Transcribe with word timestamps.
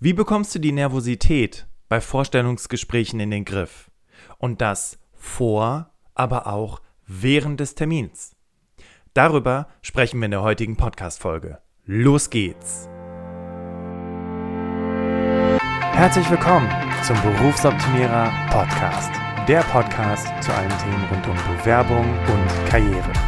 Wie 0.00 0.12
bekommst 0.12 0.54
du 0.54 0.60
die 0.60 0.70
Nervosität 0.70 1.66
bei 1.88 2.00
Vorstellungsgesprächen 2.00 3.18
in 3.18 3.32
den 3.32 3.44
Griff? 3.44 3.90
Und 4.38 4.60
das 4.60 5.00
vor, 5.12 5.90
aber 6.14 6.46
auch 6.46 6.80
während 7.08 7.58
des 7.58 7.74
Termins. 7.74 8.36
Darüber 9.12 9.66
sprechen 9.82 10.20
wir 10.20 10.26
in 10.26 10.30
der 10.30 10.42
heutigen 10.42 10.76
Podcast-Folge. 10.76 11.58
Los 11.84 12.30
geht's! 12.30 12.88
Herzlich 15.90 16.30
willkommen 16.30 16.70
zum 17.02 17.20
Berufsoptimierer 17.22 18.30
Podcast. 18.52 19.10
Der 19.48 19.62
Podcast 19.62 20.28
zu 20.44 20.54
allen 20.54 20.78
Themen 20.78 21.04
rund 21.10 21.26
um 21.26 21.56
Bewerbung 21.56 22.06
und 22.06 22.70
Karriere. 22.70 23.27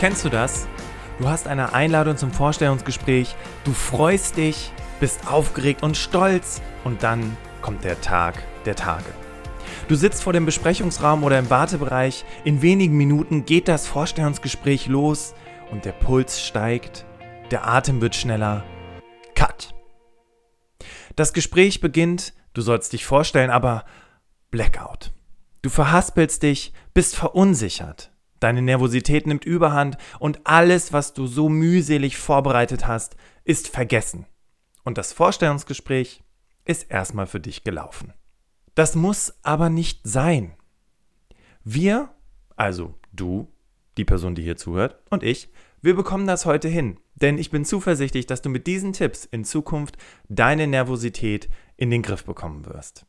Kennst 0.00 0.24
du 0.24 0.30
das? 0.30 0.66
Du 1.18 1.28
hast 1.28 1.46
eine 1.46 1.74
Einladung 1.74 2.16
zum 2.16 2.32
Vorstellungsgespräch, 2.32 3.36
du 3.64 3.74
freust 3.74 4.38
dich, 4.38 4.72
bist 4.98 5.30
aufgeregt 5.30 5.82
und 5.82 5.94
stolz 5.94 6.62
und 6.84 7.02
dann 7.02 7.36
kommt 7.60 7.84
der 7.84 8.00
Tag 8.00 8.42
der 8.64 8.76
Tage. 8.76 9.04
Du 9.88 9.96
sitzt 9.96 10.22
vor 10.22 10.32
dem 10.32 10.46
Besprechungsraum 10.46 11.22
oder 11.22 11.38
im 11.38 11.50
Wartebereich, 11.50 12.24
in 12.44 12.62
wenigen 12.62 12.96
Minuten 12.96 13.44
geht 13.44 13.68
das 13.68 13.86
Vorstellungsgespräch 13.86 14.86
los 14.86 15.34
und 15.70 15.84
der 15.84 15.92
Puls 15.92 16.40
steigt, 16.40 17.04
der 17.50 17.68
Atem 17.68 18.00
wird 18.00 18.16
schneller. 18.16 18.64
Cut. 19.34 19.74
Das 21.14 21.34
Gespräch 21.34 21.82
beginnt, 21.82 22.32
du 22.54 22.62
sollst 22.62 22.94
dich 22.94 23.04
vorstellen, 23.04 23.50
aber 23.50 23.84
Blackout. 24.50 25.12
Du 25.60 25.68
verhaspelst 25.68 26.42
dich, 26.42 26.72
bist 26.94 27.16
verunsichert. 27.16 28.09
Deine 28.40 28.62
Nervosität 28.62 29.26
nimmt 29.26 29.44
überhand 29.44 29.98
und 30.18 30.40
alles, 30.44 30.92
was 30.92 31.12
du 31.12 31.26
so 31.26 31.48
mühselig 31.48 32.16
vorbereitet 32.16 32.86
hast, 32.86 33.16
ist 33.44 33.68
vergessen. 33.68 34.26
Und 34.82 34.98
das 34.98 35.12
Vorstellungsgespräch 35.12 36.22
ist 36.64 36.90
erstmal 36.90 37.26
für 37.26 37.40
dich 37.40 37.64
gelaufen. 37.64 38.14
Das 38.74 38.94
muss 38.94 39.34
aber 39.42 39.68
nicht 39.68 40.00
sein. 40.04 40.54
Wir, 41.64 42.08
also 42.56 42.94
du, 43.12 43.48
die 43.96 44.04
Person, 44.04 44.34
die 44.34 44.42
hier 44.42 44.56
zuhört, 44.56 44.98
und 45.10 45.22
ich, 45.22 45.50
wir 45.82 45.94
bekommen 45.94 46.26
das 46.26 46.46
heute 46.46 46.68
hin. 46.68 46.98
Denn 47.14 47.36
ich 47.36 47.50
bin 47.50 47.64
zuversichtlich, 47.64 48.26
dass 48.26 48.40
du 48.40 48.48
mit 48.48 48.66
diesen 48.66 48.94
Tipps 48.94 49.26
in 49.26 49.44
Zukunft 49.44 49.98
deine 50.28 50.66
Nervosität 50.66 51.50
in 51.76 51.90
den 51.90 52.02
Griff 52.02 52.24
bekommen 52.24 52.64
wirst. 52.66 53.06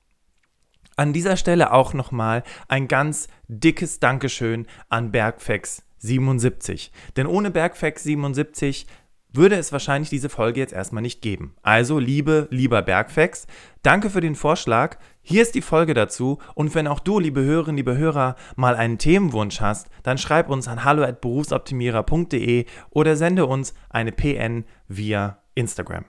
An 0.96 1.14
dieser 1.14 1.38
Stelle 1.38 1.74
auch 1.74 1.94
nochmal 1.94 2.44
ein 2.68 2.88
ganz 2.88 3.28
dickes 3.48 4.00
Dankeschön 4.00 4.68
an 4.90 5.12
Bergfex 5.12 5.84
77. 6.00 6.92
Denn 7.16 7.28
ohne 7.28 7.52
Bergfex 7.52 8.04
77 8.04 8.88
würde 9.34 9.56
es 9.56 9.72
wahrscheinlich 9.72 10.10
diese 10.10 10.30
Folge 10.30 10.60
jetzt 10.60 10.74
erstmal 10.74 11.02
nicht 11.02 11.22
geben. 11.22 11.56
Also, 11.62 12.00
liebe, 12.00 12.48
lieber 12.52 12.82
Bergfex, 12.82 13.48
danke 13.82 14.10
für 14.10 14.22
den 14.22 14.36
Vorschlag. 14.36 14.98
Hier 15.22 15.42
ist 15.42 15.56
die 15.56 15.62
Folge 15.62 15.94
dazu. 15.94 16.40
Und 16.54 16.76
wenn 16.76 16.88
auch 16.88 17.00
du, 17.00 17.20
liebe 17.20 17.42
Hörerinnen, 17.42 17.78
liebe 17.78 17.98
Hörer, 17.98 18.36
mal 18.56 18.76
einen 18.76 18.98
Themenwunsch 18.98 19.62
hast, 19.62 19.88
dann 20.04 20.18
schreib 20.18 20.50
uns 20.50 20.68
an 20.68 20.84
hallo@berufsoptimierer.de 20.84 22.66
oder 22.90 23.16
sende 23.16 23.46
uns 23.46 23.74
eine 23.90 24.12
PN 24.12 24.66
via 24.88 25.38
Instagram. 25.56 26.06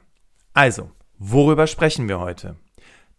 Also, 0.53 0.91
worüber 1.19 1.67
sprechen 1.67 2.09
wir 2.09 2.19
heute? 2.19 2.57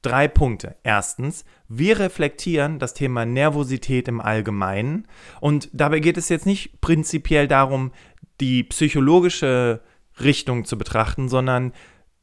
Drei 0.04 0.28
Punkte. 0.28 0.76
Erstens, 0.84 1.46
wir 1.68 1.98
reflektieren 1.98 2.78
das 2.78 2.94
Thema 2.94 3.26
Nervosität 3.26 4.08
im 4.08 4.22
Allgemeinen 4.22 5.08
und 5.42 5.70
dabei 5.74 6.00
geht 6.00 6.18
es 6.18 6.30
jetzt 6.30 6.46
nicht 6.46 6.80
prinzipiell 6.82 7.48
darum, 7.48 7.92
die 8.40 8.64
psychologische 8.64 9.82
Richtung 10.22 10.66
zu 10.66 10.78
betrachten, 10.78 11.30
sondern 11.30 11.74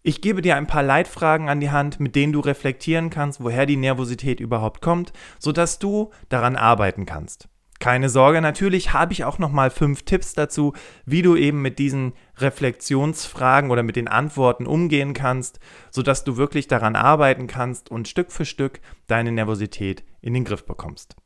ich 0.02 0.22
gebe 0.22 0.40
dir 0.40 0.56
ein 0.56 0.66
paar 0.66 0.82
Leitfragen 0.82 1.48
an 1.48 1.60
die 1.60 1.70
Hand, 1.70 2.00
mit 2.00 2.14
denen 2.16 2.32
du 2.32 2.40
reflektieren 2.40 3.10
kannst, 3.10 3.42
woher 3.42 3.66
die 3.66 3.76
Nervosität 3.76 4.40
überhaupt 4.40 4.80
kommt, 4.80 5.12
sodass 5.38 5.78
du 5.78 6.10
daran 6.28 6.56
arbeiten 6.56 7.04
kannst. 7.04 7.48
Keine 7.80 8.10
Sorge, 8.10 8.42
natürlich 8.42 8.92
habe 8.92 9.14
ich 9.14 9.24
auch 9.24 9.38
noch 9.38 9.50
mal 9.50 9.70
fünf 9.70 10.02
Tipps 10.02 10.34
dazu, 10.34 10.74
wie 11.06 11.22
du 11.22 11.34
eben 11.34 11.62
mit 11.62 11.78
diesen 11.78 12.12
Reflexionsfragen 12.36 13.70
oder 13.70 13.82
mit 13.82 13.96
den 13.96 14.06
Antworten 14.06 14.66
umgehen 14.66 15.14
kannst, 15.14 15.60
sodass 15.90 16.22
du 16.22 16.36
wirklich 16.36 16.68
daran 16.68 16.94
arbeiten 16.94 17.46
kannst 17.46 17.90
und 17.90 18.06
Stück 18.06 18.32
für 18.32 18.44
Stück 18.44 18.80
deine 19.06 19.32
Nervosität 19.32 20.04
in 20.20 20.34
den 20.34 20.44
Griff 20.44 20.66
bekommst. 20.66 21.16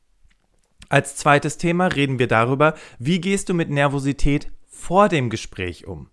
Als 0.89 1.17
zweites 1.17 1.59
Thema 1.59 1.89
reden 1.89 2.21
wir 2.21 2.29
darüber, 2.29 2.75
wie 3.01 3.21
gehst 3.21 3.49
du 3.49 3.55
mit 3.55 3.69
Nervosität 3.69 4.53
vor 4.69 5.09
dem 5.09 5.31
Gespräch 5.31 5.89
um. 5.89 6.09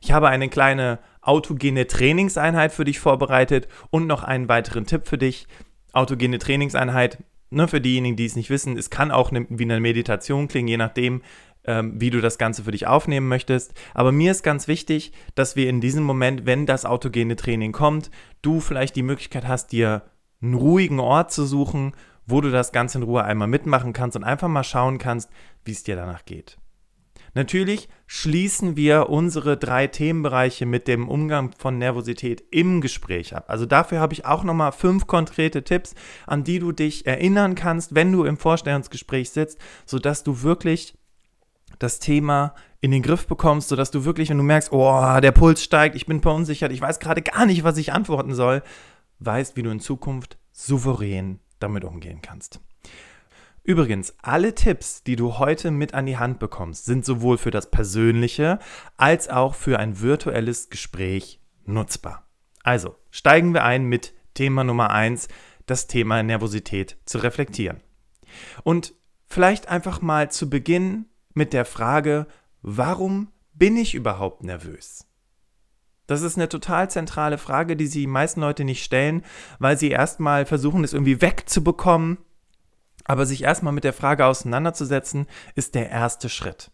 Ich 0.00 0.12
habe 0.12 0.28
eine 0.28 0.48
kleine 0.48 0.98
autogene 1.20 1.86
Trainingseinheit 1.86 2.72
für 2.72 2.86
dich 2.86 3.00
vorbereitet 3.00 3.68
und 3.90 4.06
noch 4.06 4.22
einen 4.22 4.48
weiteren 4.48 4.86
Tipp 4.86 5.06
für 5.06 5.18
dich. 5.18 5.46
Autogene 5.92 6.38
Trainingseinheit 6.38 7.18
ne, 7.54 7.68
für 7.68 7.80
diejenigen, 7.80 8.16
die 8.16 8.26
es 8.26 8.36
nicht 8.36 8.50
wissen, 8.50 8.76
es 8.76 8.90
kann 8.90 9.10
auch 9.10 9.30
ne, 9.30 9.46
wie 9.48 9.64
eine 9.64 9.80
Meditation 9.80 10.48
klingen, 10.48 10.68
je 10.68 10.76
nachdem, 10.76 11.22
ähm, 11.64 12.00
wie 12.00 12.10
du 12.10 12.20
das 12.20 12.38
Ganze 12.38 12.64
für 12.64 12.72
dich 12.72 12.86
aufnehmen 12.86 13.28
möchtest. 13.28 13.74
Aber 13.94 14.12
mir 14.12 14.30
ist 14.30 14.42
ganz 14.42 14.68
wichtig, 14.68 15.12
dass 15.34 15.56
wir 15.56 15.68
in 15.68 15.80
diesem 15.80 16.04
Moment, 16.04 16.46
wenn 16.46 16.66
das 16.66 16.84
autogene 16.84 17.36
Training 17.36 17.72
kommt, 17.72 18.10
du 18.42 18.60
vielleicht 18.60 18.96
die 18.96 19.02
Möglichkeit 19.02 19.48
hast, 19.48 19.72
dir 19.72 20.02
einen 20.42 20.54
ruhigen 20.54 21.00
Ort 21.00 21.32
zu 21.32 21.46
suchen, 21.46 21.92
wo 22.26 22.40
du 22.40 22.50
das 22.50 22.72
Ganze 22.72 22.98
in 22.98 23.04
Ruhe 23.04 23.24
einmal 23.24 23.48
mitmachen 23.48 23.92
kannst 23.92 24.16
und 24.16 24.24
einfach 24.24 24.48
mal 24.48 24.64
schauen 24.64 24.98
kannst, 24.98 25.30
wie 25.64 25.72
es 25.72 25.84
dir 25.84 25.96
danach 25.96 26.24
geht. 26.24 26.58
Natürlich 27.34 27.88
schließen 28.06 28.76
wir 28.76 29.10
unsere 29.10 29.56
drei 29.56 29.88
Themenbereiche 29.88 30.66
mit 30.66 30.86
dem 30.86 31.08
Umgang 31.08 31.52
von 31.58 31.78
Nervosität 31.78 32.44
im 32.52 32.80
Gespräch 32.80 33.34
ab. 33.34 33.46
Also 33.48 33.66
dafür 33.66 33.98
habe 33.98 34.12
ich 34.12 34.24
auch 34.24 34.44
nochmal 34.44 34.70
fünf 34.70 35.08
konkrete 35.08 35.64
Tipps, 35.64 35.94
an 36.26 36.44
die 36.44 36.60
du 36.60 36.70
dich 36.70 37.06
erinnern 37.06 37.56
kannst, 37.56 37.94
wenn 37.94 38.12
du 38.12 38.24
im 38.24 38.36
Vorstellungsgespräch 38.36 39.30
sitzt, 39.30 39.58
sodass 39.84 40.22
du 40.22 40.42
wirklich 40.42 40.96
das 41.80 41.98
Thema 41.98 42.54
in 42.80 42.92
den 42.92 43.02
Griff 43.02 43.26
bekommst, 43.26 43.68
sodass 43.68 43.90
du 43.90 44.04
wirklich, 44.04 44.30
wenn 44.30 44.38
du 44.38 44.44
merkst, 44.44 44.72
oh, 44.72 45.20
der 45.20 45.32
Puls 45.32 45.64
steigt, 45.64 45.96
ich 45.96 46.06
bin 46.06 46.20
verunsichert, 46.20 46.70
ich 46.70 46.80
weiß 46.80 47.00
gerade 47.00 47.22
gar 47.22 47.46
nicht, 47.46 47.64
was 47.64 47.78
ich 47.78 47.92
antworten 47.92 48.34
soll, 48.34 48.62
weißt, 49.18 49.56
wie 49.56 49.62
du 49.62 49.70
in 49.70 49.80
Zukunft 49.80 50.38
souverän 50.52 51.40
damit 51.58 51.84
umgehen 51.84 52.20
kannst. 52.22 52.60
Übrigens, 53.66 54.14
alle 54.20 54.54
Tipps, 54.54 55.02
die 55.04 55.16
du 55.16 55.38
heute 55.38 55.70
mit 55.70 55.94
an 55.94 56.04
die 56.04 56.18
Hand 56.18 56.38
bekommst, 56.38 56.84
sind 56.84 57.06
sowohl 57.06 57.38
für 57.38 57.50
das 57.50 57.70
persönliche 57.70 58.58
als 58.98 59.30
auch 59.30 59.54
für 59.54 59.78
ein 59.78 60.02
virtuelles 60.02 60.68
Gespräch 60.68 61.40
nutzbar. 61.64 62.28
Also, 62.62 62.94
steigen 63.10 63.54
wir 63.54 63.64
ein 63.64 63.84
mit 63.84 64.12
Thema 64.34 64.64
Nummer 64.64 64.90
1, 64.90 65.28
das 65.64 65.86
Thema 65.86 66.22
Nervosität 66.22 66.98
zu 67.06 67.16
reflektieren. 67.18 67.80
Und 68.64 68.92
vielleicht 69.28 69.68
einfach 69.68 70.02
mal 70.02 70.30
zu 70.30 70.50
Beginn 70.50 71.06
mit 71.32 71.54
der 71.54 71.64
Frage, 71.64 72.26
warum 72.60 73.32
bin 73.54 73.78
ich 73.78 73.94
überhaupt 73.94 74.42
nervös? 74.42 75.06
Das 76.06 76.20
ist 76.20 76.36
eine 76.36 76.50
total 76.50 76.90
zentrale 76.90 77.38
Frage, 77.38 77.76
die 77.76 77.88
die 77.88 78.06
meisten 78.06 78.42
Leute 78.42 78.64
nicht 78.64 78.84
stellen, 78.84 79.24
weil 79.58 79.78
sie 79.78 79.88
erstmal 79.88 80.44
versuchen, 80.44 80.84
es 80.84 80.92
irgendwie 80.92 81.22
wegzubekommen 81.22 82.18
aber 83.04 83.26
sich 83.26 83.42
erstmal 83.42 83.72
mit 83.72 83.84
der 83.84 83.92
Frage 83.92 84.26
auseinanderzusetzen, 84.26 85.26
ist 85.54 85.74
der 85.74 85.90
erste 85.90 86.28
Schritt. 86.28 86.70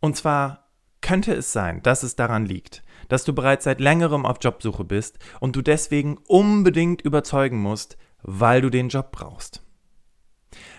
Und 0.00 0.16
zwar 0.16 0.68
könnte 1.00 1.32
es 1.34 1.52
sein, 1.52 1.82
dass 1.82 2.02
es 2.02 2.16
daran 2.16 2.44
liegt, 2.44 2.82
dass 3.08 3.24
du 3.24 3.32
bereits 3.32 3.64
seit 3.64 3.80
längerem 3.80 4.26
auf 4.26 4.38
Jobsuche 4.40 4.84
bist 4.84 5.18
und 5.40 5.56
du 5.56 5.62
deswegen 5.62 6.18
unbedingt 6.26 7.02
überzeugen 7.02 7.58
musst, 7.58 7.96
weil 8.22 8.60
du 8.60 8.70
den 8.70 8.88
Job 8.88 9.12
brauchst. 9.12 9.62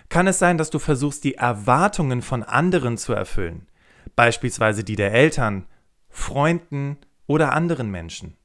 Kann 0.10 0.28
es 0.28 0.40
sein, 0.40 0.58
dass 0.58 0.70
du 0.70 0.80
versuchst, 0.80 1.24
die 1.24 1.36
Erwartungen 1.36 2.22
von 2.22 2.44
anderen 2.44 2.98
zu 2.98 3.14
erfüllen, 3.14 3.68
beispielsweise 4.16 4.84
die 4.84 4.96
der 4.96 5.14
Eltern, 5.14 5.68
Freunden 6.10 6.98
oder 7.28 7.54
anderen 7.54 7.92
Menschen? 7.92 8.36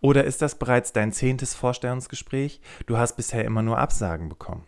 Oder 0.00 0.24
ist 0.24 0.42
das 0.42 0.58
bereits 0.58 0.92
dein 0.92 1.12
zehntes 1.12 1.54
Vorstellungsgespräch? 1.54 2.60
Du 2.86 2.96
hast 2.96 3.16
bisher 3.16 3.44
immer 3.44 3.62
nur 3.62 3.78
Absagen 3.78 4.28
bekommen. 4.28 4.66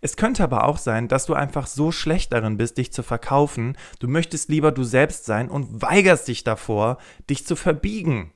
Es 0.00 0.16
könnte 0.16 0.42
aber 0.42 0.64
auch 0.64 0.78
sein, 0.78 1.08
dass 1.08 1.26
du 1.26 1.34
einfach 1.34 1.66
so 1.66 1.92
schlecht 1.92 2.32
darin 2.32 2.56
bist, 2.56 2.78
dich 2.78 2.92
zu 2.92 3.02
verkaufen, 3.02 3.76
du 3.98 4.08
möchtest 4.08 4.48
lieber 4.48 4.72
du 4.72 4.84
selbst 4.84 5.24
sein 5.24 5.48
und 5.48 5.82
weigerst 5.82 6.28
dich 6.28 6.44
davor, 6.44 6.98
dich 7.28 7.46
zu 7.46 7.56
verbiegen. 7.56 8.32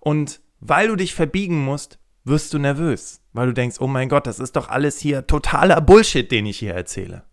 Und 0.00 0.40
weil 0.60 0.88
du 0.88 0.96
dich 0.96 1.14
verbiegen 1.14 1.64
musst, 1.64 1.98
wirst 2.24 2.52
du 2.52 2.58
nervös, 2.58 3.22
weil 3.32 3.46
du 3.46 3.54
denkst, 3.54 3.76
oh 3.80 3.86
mein 3.86 4.08
Gott, 4.08 4.26
das 4.26 4.38
ist 4.38 4.56
doch 4.56 4.68
alles 4.68 4.98
hier 4.98 5.26
totaler 5.26 5.80
Bullshit, 5.80 6.30
den 6.30 6.46
ich 6.46 6.58
hier 6.58 6.74
erzähle. 6.74 7.24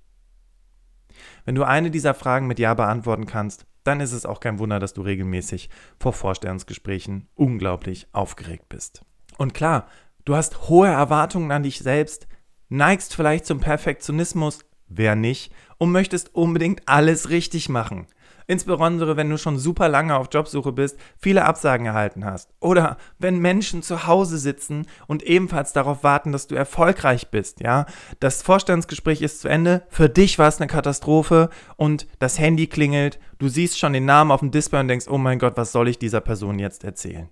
Wenn 1.45 1.55
du 1.55 1.63
eine 1.63 1.91
dieser 1.91 2.13
Fragen 2.13 2.47
mit 2.47 2.59
Ja 2.59 2.73
beantworten 2.73 3.25
kannst, 3.25 3.65
dann 3.83 4.01
ist 4.01 4.11
es 4.11 4.25
auch 4.25 4.41
kein 4.41 4.59
Wunder, 4.59 4.79
dass 4.79 4.93
du 4.93 5.01
regelmäßig 5.01 5.69
vor 5.97 6.11
Vorstellungsgesprächen 6.11 7.29
unglaublich 7.35 8.07
aufgeregt 8.11 8.67
bist. 8.67 9.01
Und 9.37 9.53
klar, 9.53 9.87
du 10.25 10.35
hast 10.35 10.67
hohe 10.67 10.89
Erwartungen 10.89 11.51
an 11.51 11.63
dich 11.63 11.79
selbst, 11.79 12.27
neigst 12.69 13.15
vielleicht 13.15 13.45
zum 13.45 13.59
Perfektionismus, 13.59 14.59
wer 14.87 15.15
nicht, 15.15 15.51
und 15.77 15.91
möchtest 15.91 16.33
unbedingt 16.35 16.81
alles 16.85 17.29
richtig 17.29 17.69
machen. 17.69 18.07
Insbesondere, 18.49 19.17
wenn 19.17 19.29
du 19.29 19.37
schon 19.37 19.59
super 19.59 19.89
lange 19.89 20.15
auf 20.15 20.29
Jobsuche 20.31 20.71
bist, 20.71 20.97
viele 21.17 21.43
Absagen 21.43 21.85
erhalten 21.85 22.23
hast. 22.23 22.49
Oder 22.61 22.97
wenn 23.19 23.39
Menschen 23.39 23.83
zu 23.83 24.07
Hause 24.07 24.37
sitzen 24.37 24.87
und 25.05 25.21
ebenfalls 25.23 25.73
darauf 25.73 26.03
warten, 26.05 26.31
dass 26.31 26.47
du 26.47 26.55
erfolgreich 26.55 27.29
bist, 27.29 27.59
ja. 27.59 27.85
Das 28.21 28.41
Vorstandsgespräch 28.41 29.21
ist 29.21 29.41
zu 29.41 29.49
Ende, 29.49 29.85
für 29.89 30.07
dich 30.07 30.39
war 30.39 30.47
es 30.47 30.61
eine 30.61 30.67
Katastrophe 30.67 31.49
und 31.75 32.07
das 32.19 32.39
Handy 32.39 32.67
klingelt, 32.67 33.19
du 33.37 33.49
siehst 33.49 33.77
schon 33.77 33.91
den 33.91 34.05
Namen 34.05 34.31
auf 34.31 34.39
dem 34.39 34.51
Display 34.51 34.79
und 34.79 34.87
denkst, 34.87 35.09
oh 35.09 35.17
mein 35.17 35.39
Gott, 35.39 35.57
was 35.57 35.73
soll 35.73 35.89
ich 35.89 35.99
dieser 35.99 36.21
Person 36.21 36.57
jetzt 36.57 36.85
erzählen? 36.85 37.27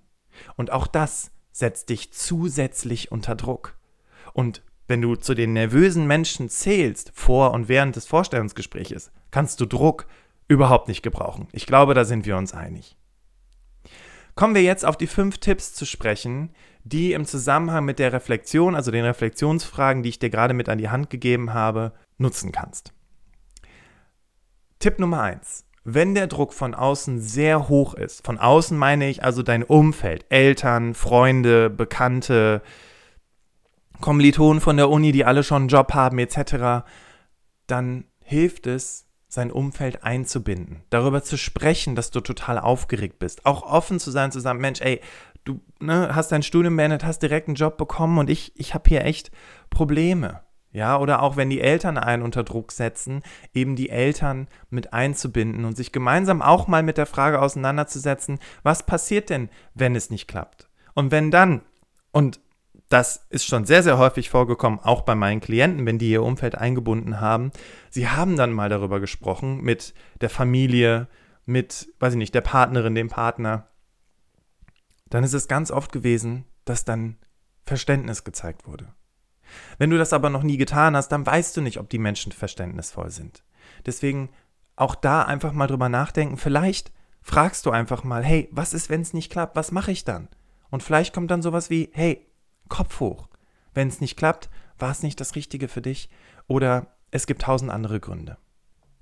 Und 0.58 0.74
auch 0.74 0.88
das 0.88 1.32
setzt 1.54 1.88
dich 1.88 2.12
zusätzlich 2.12 3.14
unter 3.14 3.36
Druck. 3.36 3.78
Und 4.34 4.64
wenn 4.88 5.02
du 5.02 5.16
zu 5.16 5.34
den 5.34 5.54
nervösen 5.54 6.08
Menschen 6.08 6.50
zählst, 6.50 7.12
vor 7.14 7.52
und 7.52 7.68
während 7.68 7.96
des 7.96 8.06
Vorstellungsgespräches, 8.06 9.12
kannst 9.32 9.60
du 9.60 9.66
Druck 9.66 10.06
überhaupt 10.48 10.88
nicht 10.88 11.02
gebrauchen. 11.02 11.48
Ich 11.52 11.66
glaube, 11.66 11.94
da 11.94 12.06
sind 12.06 12.26
wir 12.26 12.38
uns 12.38 12.54
einig. 12.54 12.96
Kommen 14.36 14.54
wir 14.54 14.64
jetzt 14.64 14.86
auf 14.86 14.98
die 14.98 15.08
fünf 15.08 15.38
Tipps 15.38 15.74
zu 15.74 15.86
sprechen, 15.86 16.52
die 16.84 17.14
im 17.14 17.26
Zusammenhang 17.26 17.86
mit 17.86 18.00
der 18.00 18.12
Reflexion, 18.12 18.76
also 18.76 18.92
den 18.92 19.06
Reflexionsfragen, 19.06 20.04
die 20.04 20.10
ich 20.10 20.20
dir 20.20 20.30
gerade 20.30 20.54
mit 20.54 20.68
an 20.68 20.78
die 20.78 20.90
Hand 20.90 21.10
gegeben 21.10 21.54
habe, 21.54 21.94
nutzen 22.18 22.52
kannst. 22.52 22.94
Tipp 24.80 25.00
Nummer 25.00 25.22
eins: 25.22 25.66
Wenn 25.86 26.16
der 26.16 26.28
Druck 26.28 26.54
von 26.54 26.76
außen 26.76 27.22
sehr 27.22 27.70
hoch 27.70 27.94
ist, 27.94 28.26
von 28.26 28.38
außen 28.38 28.78
meine 28.78 29.10
ich 29.10 29.24
also 29.24 29.42
dein 29.42 29.64
Umfeld, 29.64 30.26
Eltern, 30.30 30.94
Freunde, 30.96 31.70
Bekannte, 31.70 32.62
Kommilitonen 34.02 34.62
von 34.62 34.78
der 34.78 34.90
Uni, 34.90 35.12
die 35.12 35.26
alle 35.26 35.44
schon 35.44 35.64
einen 35.64 35.68
Job 35.70 35.94
haben 35.94 36.20
etc., 36.20 36.86
dann 37.68 38.06
hilft 38.20 38.68
es, 38.68 39.06
sein 39.28 39.52
Umfeld 39.52 40.04
einzubinden, 40.04 40.84
darüber 40.90 41.22
zu 41.22 41.38
sprechen, 41.38 41.96
dass 41.96 42.10
du 42.10 42.22
total 42.22 42.58
aufgeregt 42.58 43.20
bist, 43.20 43.46
auch 43.46 43.64
offen 43.64 44.00
zu 44.00 44.10
sein, 44.10 44.32
zu 44.32 44.40
sagen, 44.40 44.60
Mensch, 44.60 44.82
ey, 44.82 45.02
du 45.44 45.62
ne, 45.80 46.16
hast 46.16 46.32
dein 46.32 46.42
Studium 46.42 46.78
beendet, 46.78 47.06
hast 47.06 47.20
direkt 47.20 47.48
einen 47.48 47.56
Job 47.56 47.78
bekommen 47.78 48.18
und 48.18 48.30
ich, 48.30 48.54
ich 48.56 48.74
habe 48.74 48.88
hier 48.88 49.04
echt 49.04 49.32
Probleme. 49.70 50.42
Ja, 50.72 51.00
oder 51.00 51.22
auch 51.22 51.38
wenn 51.38 51.50
die 51.50 51.62
Eltern 51.62 51.98
einen 51.98 52.22
unter 52.22 52.44
Druck 52.44 52.74
setzen, 52.74 53.24
eben 53.54 53.78
die 53.78 53.90
Eltern 53.90 54.50
mit 54.70 54.92
einzubinden 54.92 55.64
und 55.64 55.78
sich 55.78 55.94
gemeinsam 55.94 56.42
auch 56.42 56.68
mal 56.68 56.84
mit 56.84 56.98
der 56.98 57.06
Frage 57.06 57.42
auseinanderzusetzen, 57.42 58.40
was 58.62 58.86
passiert 58.86 59.30
denn, 59.30 59.50
wenn 59.74 59.96
es 59.96 60.10
nicht 60.10 60.28
klappt? 60.28 60.68
Und 60.94 61.12
wenn 61.12 61.32
dann, 61.32 61.62
und 62.12 62.42
das 62.96 63.26
ist 63.30 63.46
schon 63.46 63.66
sehr, 63.66 63.84
sehr 63.84 63.98
häufig 63.98 64.30
vorgekommen, 64.30 64.80
auch 64.80 65.02
bei 65.02 65.16
meinen 65.16 65.42
Klienten, 65.42 65.86
wenn 65.86 65.98
die 65.98 66.12
ihr 66.12 66.24
Umfeld 66.24 66.56
eingebunden 66.56 67.20
haben. 67.20 67.52
Sie 67.90 68.08
haben 68.08 68.38
dann 68.38 68.54
mal 68.54 68.70
darüber 68.70 69.02
gesprochen 69.02 69.62
mit 69.62 69.94
der 70.22 70.30
Familie, 70.30 71.10
mit, 71.46 71.90
weiß 72.00 72.14
ich 72.14 72.18
nicht, 72.18 72.34
der 72.34 72.40
Partnerin, 72.40 72.96
dem 72.96 73.10
Partner. 73.10 73.68
Dann 75.10 75.26
ist 75.26 75.34
es 75.34 75.50
ganz 75.50 75.72
oft 75.72 75.92
gewesen, 75.92 76.46
dass 76.64 76.86
dann 76.86 77.18
Verständnis 77.66 78.24
gezeigt 78.24 78.66
wurde. 78.66 78.88
Wenn 79.78 79.90
du 79.90 79.98
das 79.98 80.14
aber 80.14 80.30
noch 80.30 80.44
nie 80.44 80.56
getan 80.56 80.96
hast, 80.96 81.10
dann 81.10 81.26
weißt 81.26 81.58
du 81.58 81.60
nicht, 81.60 81.82
ob 81.82 81.90
die 81.90 82.00
Menschen 82.00 82.32
verständnisvoll 82.32 83.10
sind. 83.10 83.44
Deswegen 83.86 84.30
auch 84.78 84.96
da 84.96 85.24
einfach 85.24 85.52
mal 85.52 85.68
drüber 85.68 85.90
nachdenken. 85.90 86.38
Vielleicht 86.38 86.94
fragst 87.22 87.66
du 87.66 87.72
einfach 87.72 88.06
mal, 88.06 88.24
hey, 88.24 88.48
was 88.54 88.74
ist, 88.74 88.90
wenn 88.90 89.02
es 89.02 89.14
nicht 89.14 89.34
klappt? 89.34 89.58
Was 89.58 89.74
mache 89.74 89.92
ich 89.92 90.06
dann? 90.06 90.30
Und 90.70 90.82
vielleicht 90.82 91.14
kommt 91.14 91.30
dann 91.30 91.42
sowas 91.42 91.70
wie, 91.70 91.90
hey, 91.92 92.26
Kopf 92.70 93.00
hoch. 93.00 93.28
Wenn 93.74 93.88
es 93.88 94.02
nicht 94.02 94.18
klappt, 94.18 94.50
war 94.80 94.92
es 94.92 95.04
nicht 95.04 95.20
das 95.20 95.36
Richtige 95.36 95.68
für 95.68 95.82
dich 95.82 96.10
oder 96.48 96.88
es 97.12 97.28
gibt 97.28 97.44
tausend 97.44 97.72
andere 97.72 98.00
Gründe. 98.00 98.38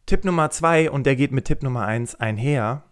Tipp 0.06 0.26
Nummer 0.26 0.50
zwei, 0.50 0.92
und 0.92 1.06
der 1.06 1.16
geht 1.16 1.32
mit 1.32 1.46
Tipp 1.46 1.64
Nummer 1.64 1.86
eins 1.86 2.16
einher, 2.16 2.84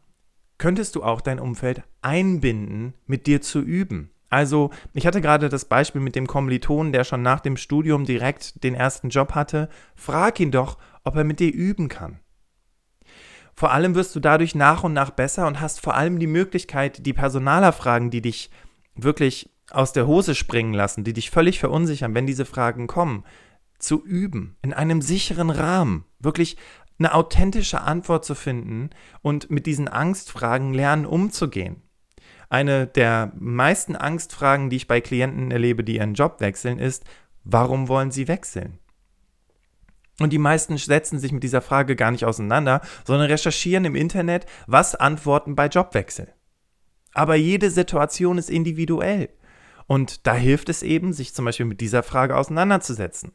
könntest 0.57 0.95
du 0.95 1.03
auch 1.03 1.21
dein 1.21 1.39
Umfeld 1.39 1.83
einbinden, 2.01 2.93
mit 3.05 3.27
dir 3.27 3.41
zu 3.41 3.59
üben. 3.59 4.11
Also, 4.29 4.69
ich 4.93 5.05
hatte 5.05 5.19
gerade 5.19 5.49
das 5.49 5.65
Beispiel 5.65 5.99
mit 5.99 6.15
dem 6.15 6.25
Kommiliton, 6.25 6.93
der 6.93 7.03
schon 7.03 7.21
nach 7.21 7.41
dem 7.41 7.57
Studium 7.57 8.05
direkt 8.05 8.63
den 8.63 8.75
ersten 8.75 9.09
Job 9.09 9.35
hatte. 9.35 9.67
Frag 9.93 10.39
ihn 10.39 10.51
doch, 10.51 10.77
ob 11.03 11.17
er 11.17 11.25
mit 11.25 11.41
dir 11.41 11.53
üben 11.53 11.89
kann. 11.89 12.19
Vor 13.53 13.71
allem 13.71 13.93
wirst 13.93 14.15
du 14.15 14.21
dadurch 14.21 14.55
nach 14.55 14.83
und 14.83 14.93
nach 14.93 15.11
besser 15.11 15.45
und 15.45 15.59
hast 15.59 15.81
vor 15.81 15.95
allem 15.95 16.17
die 16.17 16.27
Möglichkeit, 16.27 17.05
die 17.05 17.13
Personalerfragen, 17.13 18.09
die 18.09 18.21
dich 18.21 18.49
wirklich 18.95 19.50
aus 19.73 19.93
der 19.93 20.07
Hose 20.07 20.35
springen 20.35 20.73
lassen, 20.73 21.03
die 21.03 21.13
dich 21.13 21.29
völlig 21.29 21.59
verunsichern, 21.59 22.13
wenn 22.15 22.27
diese 22.27 22.45
Fragen 22.45 22.87
kommen, 22.87 23.23
zu 23.79 24.03
üben, 24.03 24.57
in 24.61 24.73
einem 24.73 25.01
sicheren 25.01 25.49
Rahmen, 25.49 26.05
wirklich 26.19 26.57
eine 26.99 27.13
authentische 27.15 27.81
Antwort 27.81 28.25
zu 28.25 28.35
finden 28.35 28.91
und 29.21 29.49
mit 29.49 29.65
diesen 29.65 29.87
Angstfragen 29.87 30.73
lernen 30.73 31.05
umzugehen. 31.05 31.81
Eine 32.49 32.85
der 32.85 33.31
meisten 33.39 33.95
Angstfragen, 33.95 34.69
die 34.69 34.75
ich 34.75 34.87
bei 34.87 35.01
Klienten 35.01 35.51
erlebe, 35.51 35.83
die 35.83 35.95
ihren 35.95 36.13
Job 36.13 36.41
wechseln, 36.41 36.79
ist, 36.79 37.05
warum 37.43 37.87
wollen 37.87 38.11
sie 38.11 38.27
wechseln? 38.27 38.77
Und 40.19 40.31
die 40.31 40.37
meisten 40.37 40.77
setzen 40.77 41.17
sich 41.17 41.31
mit 41.31 41.43
dieser 41.43 41.61
Frage 41.61 41.95
gar 41.95 42.11
nicht 42.11 42.25
auseinander, 42.25 42.81
sondern 43.05 43.27
recherchieren 43.27 43.85
im 43.85 43.95
Internet, 43.95 44.45
was 44.67 44.93
antworten 44.93 45.55
bei 45.55 45.67
Jobwechsel. 45.67 46.31
Aber 47.13 47.35
jede 47.35 47.71
Situation 47.71 48.37
ist 48.37 48.49
individuell. 48.49 49.29
Und 49.87 50.27
da 50.27 50.33
hilft 50.33 50.69
es 50.69 50.83
eben, 50.83 51.13
sich 51.13 51.33
zum 51.33 51.45
Beispiel 51.45 51.65
mit 51.65 51.81
dieser 51.81 52.03
Frage 52.03 52.35
auseinanderzusetzen. 52.35 53.33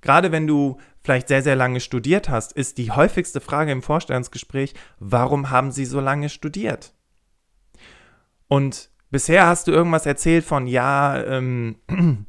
Gerade 0.00 0.32
wenn 0.32 0.46
du 0.46 0.78
vielleicht 1.02 1.28
sehr, 1.28 1.42
sehr 1.42 1.56
lange 1.56 1.80
studiert 1.80 2.28
hast, 2.28 2.52
ist 2.52 2.78
die 2.78 2.90
häufigste 2.90 3.40
Frage 3.40 3.72
im 3.72 3.82
Vorstellungsgespräch, 3.82 4.74
warum 4.98 5.50
haben 5.50 5.70
sie 5.70 5.84
so 5.84 6.00
lange 6.00 6.28
studiert? 6.28 6.92
Und 8.48 8.90
bisher 9.10 9.46
hast 9.46 9.66
du 9.66 9.72
irgendwas 9.72 10.06
erzählt 10.06 10.44
von, 10.44 10.66
ja, 10.66 11.22
ähm, 11.24 11.76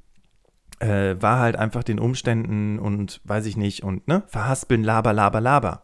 äh, 0.79 1.15
war 1.19 1.39
halt 1.39 1.55
einfach 1.55 1.83
den 1.83 1.99
Umständen 1.99 2.79
und 2.79 3.21
weiß 3.25 3.45
ich 3.45 3.57
nicht 3.57 3.83
und 3.83 4.07
ne, 4.07 4.23
verhaspeln, 4.27 4.83
laber, 4.83 5.13
laber, 5.13 5.41
laber. 5.41 5.83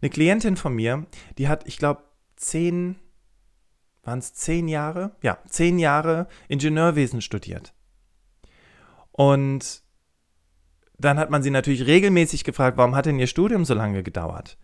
Eine 0.00 0.10
Klientin 0.10 0.56
von 0.56 0.74
mir, 0.74 1.06
die 1.38 1.48
hat, 1.48 1.66
ich 1.66 1.78
glaube, 1.78 2.02
zehn 2.36 2.96
waren 4.06 4.18
es 4.18 4.34
zehn 4.34 4.68
Jahre? 4.68 5.12
Ja, 5.22 5.38
zehn 5.48 5.78
Jahre 5.78 6.26
Ingenieurwesen 6.48 7.20
studiert. 7.20 7.74
Und 9.12 9.82
dann 10.98 11.18
hat 11.18 11.30
man 11.30 11.42
sie 11.42 11.50
natürlich 11.50 11.86
regelmäßig 11.86 12.44
gefragt, 12.44 12.76
warum 12.76 12.94
hat 12.94 13.06
denn 13.06 13.18
ihr 13.18 13.26
Studium 13.26 13.64
so 13.64 13.74
lange 13.74 14.02
gedauert? 14.02 14.56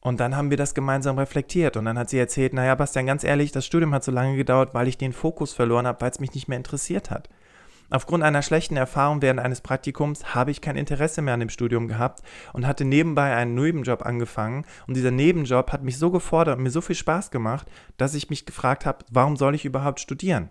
Und 0.00 0.20
dann 0.20 0.36
haben 0.36 0.50
wir 0.50 0.56
das 0.56 0.74
gemeinsam 0.74 1.18
reflektiert. 1.18 1.76
Und 1.76 1.84
dann 1.84 1.98
hat 1.98 2.10
sie 2.10 2.18
erzählt, 2.18 2.52
naja, 2.52 2.74
Bastian, 2.74 3.06
ganz 3.06 3.24
ehrlich, 3.24 3.50
das 3.50 3.66
Studium 3.66 3.92
hat 3.92 4.04
so 4.04 4.12
lange 4.12 4.36
gedauert, 4.36 4.72
weil 4.72 4.86
ich 4.86 4.98
den 4.98 5.12
Fokus 5.12 5.52
verloren 5.52 5.86
habe, 5.86 6.00
weil 6.00 6.10
es 6.10 6.20
mich 6.20 6.32
nicht 6.34 6.46
mehr 6.46 6.58
interessiert 6.58 7.10
hat. 7.10 7.28
Aufgrund 7.90 8.24
einer 8.24 8.42
schlechten 8.42 8.76
Erfahrung 8.76 9.22
während 9.22 9.40
eines 9.40 9.60
Praktikums 9.60 10.34
habe 10.34 10.50
ich 10.50 10.60
kein 10.60 10.76
Interesse 10.76 11.22
mehr 11.22 11.34
an 11.34 11.40
dem 11.40 11.48
Studium 11.48 11.86
gehabt 11.88 12.22
und 12.52 12.66
hatte 12.66 12.84
nebenbei 12.84 13.34
einen 13.34 13.54
Nebenjob 13.54 14.04
angefangen. 14.04 14.64
Und 14.86 14.96
dieser 14.96 15.10
Nebenjob 15.12 15.72
hat 15.72 15.84
mich 15.84 15.98
so 15.98 16.10
gefordert 16.10 16.56
und 16.56 16.64
mir 16.64 16.70
so 16.70 16.80
viel 16.80 16.96
Spaß 16.96 17.30
gemacht, 17.30 17.68
dass 17.96 18.14
ich 18.14 18.30
mich 18.30 18.46
gefragt 18.46 18.86
habe, 18.86 19.04
warum 19.10 19.36
soll 19.36 19.54
ich 19.54 19.64
überhaupt 19.64 20.00
studieren? 20.00 20.50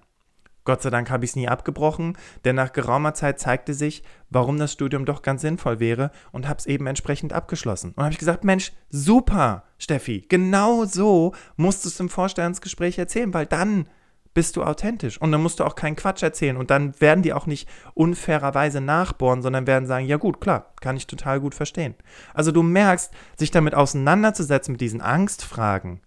Gott 0.66 0.82
sei 0.82 0.90
Dank 0.90 1.12
habe 1.12 1.24
ich 1.24 1.32
es 1.32 1.36
nie 1.36 1.48
abgebrochen, 1.48 2.18
denn 2.44 2.56
nach 2.56 2.74
geraumer 2.74 3.14
Zeit 3.14 3.40
zeigte 3.40 3.76
sich, 3.76 4.04
warum 4.32 4.58
das 4.58 4.74
Studium 4.74 5.06
doch 5.06 5.22
ganz 5.22 5.42
sinnvoll 5.42 5.80
wäre 5.80 6.10
und 6.32 6.48
habe 6.48 6.58
es 6.58 6.66
eben 6.66 6.88
entsprechend 6.88 7.34
abgeschlossen. 7.34 7.94
Und 7.96 8.04
habe 8.04 8.14
ich 8.14 8.18
gesagt, 8.18 8.44
Mensch, 8.44 8.74
super, 8.90 9.64
Steffi, 9.78 10.26
genau 10.28 10.86
so 10.86 11.36
musst 11.56 11.86
du 11.86 11.90
es 11.90 12.00
im 12.00 12.10
Vorstellungsgespräch 12.10 12.98
erzählen, 12.98 13.34
weil 13.34 13.46
dann 13.46 13.88
bist 14.36 14.58
du 14.58 14.64
authentisch. 14.64 15.20
Und 15.20 15.32
dann 15.32 15.42
musst 15.42 15.60
du 15.60 15.64
auch 15.64 15.74
keinen 15.76 15.96
Quatsch 15.96 16.22
erzählen. 16.22 16.58
Und 16.58 16.70
dann 16.70 17.00
werden 17.02 17.24
die 17.24 17.34
auch 17.34 17.48
nicht 17.48 17.68
unfairerweise 17.96 18.82
nachbohren, 18.82 19.42
sondern 19.42 19.66
werden 19.66 19.88
sagen, 19.88 20.06
ja 20.06 20.18
gut, 20.18 20.40
klar, 20.40 20.74
kann 20.82 20.98
ich 20.98 21.08
total 21.08 21.40
gut 21.40 21.56
verstehen. 21.56 21.96
Also 22.36 22.52
du 22.52 22.62
merkst, 22.62 23.12
sich 23.40 23.50
damit 23.50 23.74
auseinanderzusetzen, 23.74 24.74
mit 24.74 24.82
diesen 24.82 25.02
Angstfragen, 25.02 26.02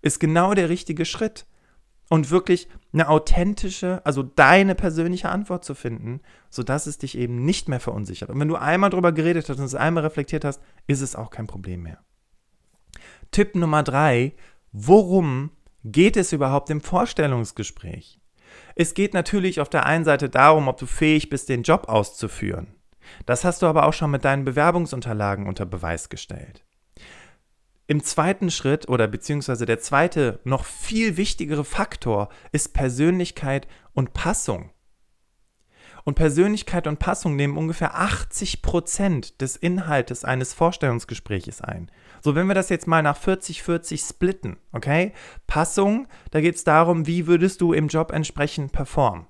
ist 0.00 0.20
genau 0.20 0.54
der 0.54 0.70
richtige 0.70 1.04
Schritt. 1.04 1.44
Und 2.08 2.30
wirklich 2.30 2.68
eine 2.92 3.08
authentische, 3.08 4.02
also 4.04 4.22
deine 4.22 4.74
persönliche 4.74 5.30
Antwort 5.30 5.64
zu 5.64 5.74
finden, 5.74 6.20
sodass 6.50 6.86
es 6.86 6.98
dich 6.98 7.16
eben 7.16 7.44
nicht 7.44 7.68
mehr 7.68 7.80
verunsichert. 7.80 8.28
Und 8.28 8.38
wenn 8.38 8.48
du 8.48 8.56
einmal 8.56 8.90
drüber 8.90 9.12
geredet 9.12 9.48
hast 9.48 9.58
und 9.58 9.64
es 9.64 9.74
einmal 9.74 10.04
reflektiert 10.04 10.44
hast, 10.44 10.60
ist 10.86 11.00
es 11.00 11.16
auch 11.16 11.30
kein 11.30 11.46
Problem 11.46 11.82
mehr. 11.82 11.98
Tipp 13.30 13.54
Nummer 13.54 13.82
drei, 13.82 14.34
worum 14.72 15.52
geht 15.84 16.16
es 16.16 16.32
überhaupt 16.32 16.70
im 16.70 16.80
Vorstellungsgespräch? 16.80 18.20
Es 18.74 18.94
geht 18.94 19.14
natürlich 19.14 19.60
auf 19.60 19.68
der 19.68 19.86
einen 19.86 20.04
Seite 20.04 20.28
darum, 20.28 20.68
ob 20.68 20.78
du 20.78 20.86
fähig 20.86 21.28
bist, 21.28 21.48
den 21.48 21.62
Job 21.62 21.88
auszuführen. 21.88 22.74
Das 23.26 23.44
hast 23.44 23.62
du 23.62 23.66
aber 23.66 23.86
auch 23.86 23.92
schon 23.92 24.10
mit 24.10 24.24
deinen 24.24 24.44
Bewerbungsunterlagen 24.44 25.46
unter 25.46 25.66
Beweis 25.66 26.08
gestellt. 26.08 26.64
Im 27.86 28.02
zweiten 28.02 28.50
Schritt 28.50 28.88
oder 28.88 29.08
beziehungsweise 29.08 29.66
der 29.66 29.80
zweite, 29.80 30.40
noch 30.44 30.64
viel 30.64 31.16
wichtigere 31.16 31.64
Faktor 31.64 32.28
ist 32.52 32.72
Persönlichkeit 32.72 33.66
und 33.92 34.14
Passung. 34.14 34.70
Und 36.04 36.14
Persönlichkeit 36.14 36.86
und 36.86 36.98
Passung 36.98 37.36
nehmen 37.36 37.56
ungefähr 37.56 37.98
80 37.98 38.62
Prozent 38.62 39.40
des 39.40 39.56
Inhaltes 39.56 40.24
eines 40.24 40.52
Vorstellungsgespräches 40.52 41.60
ein. 41.60 41.90
So, 42.20 42.34
wenn 42.34 42.46
wir 42.46 42.54
das 42.54 42.68
jetzt 42.68 42.86
mal 42.86 43.02
nach 43.02 43.18
40-40 43.18 44.08
splitten, 44.08 44.56
okay? 44.72 45.12
Passung, 45.46 46.08
da 46.30 46.40
geht 46.40 46.56
es 46.56 46.64
darum, 46.64 47.06
wie 47.06 47.26
würdest 47.26 47.60
du 47.60 47.72
im 47.72 47.88
Job 47.88 48.10
entsprechend 48.12 48.72
performen. 48.72 49.26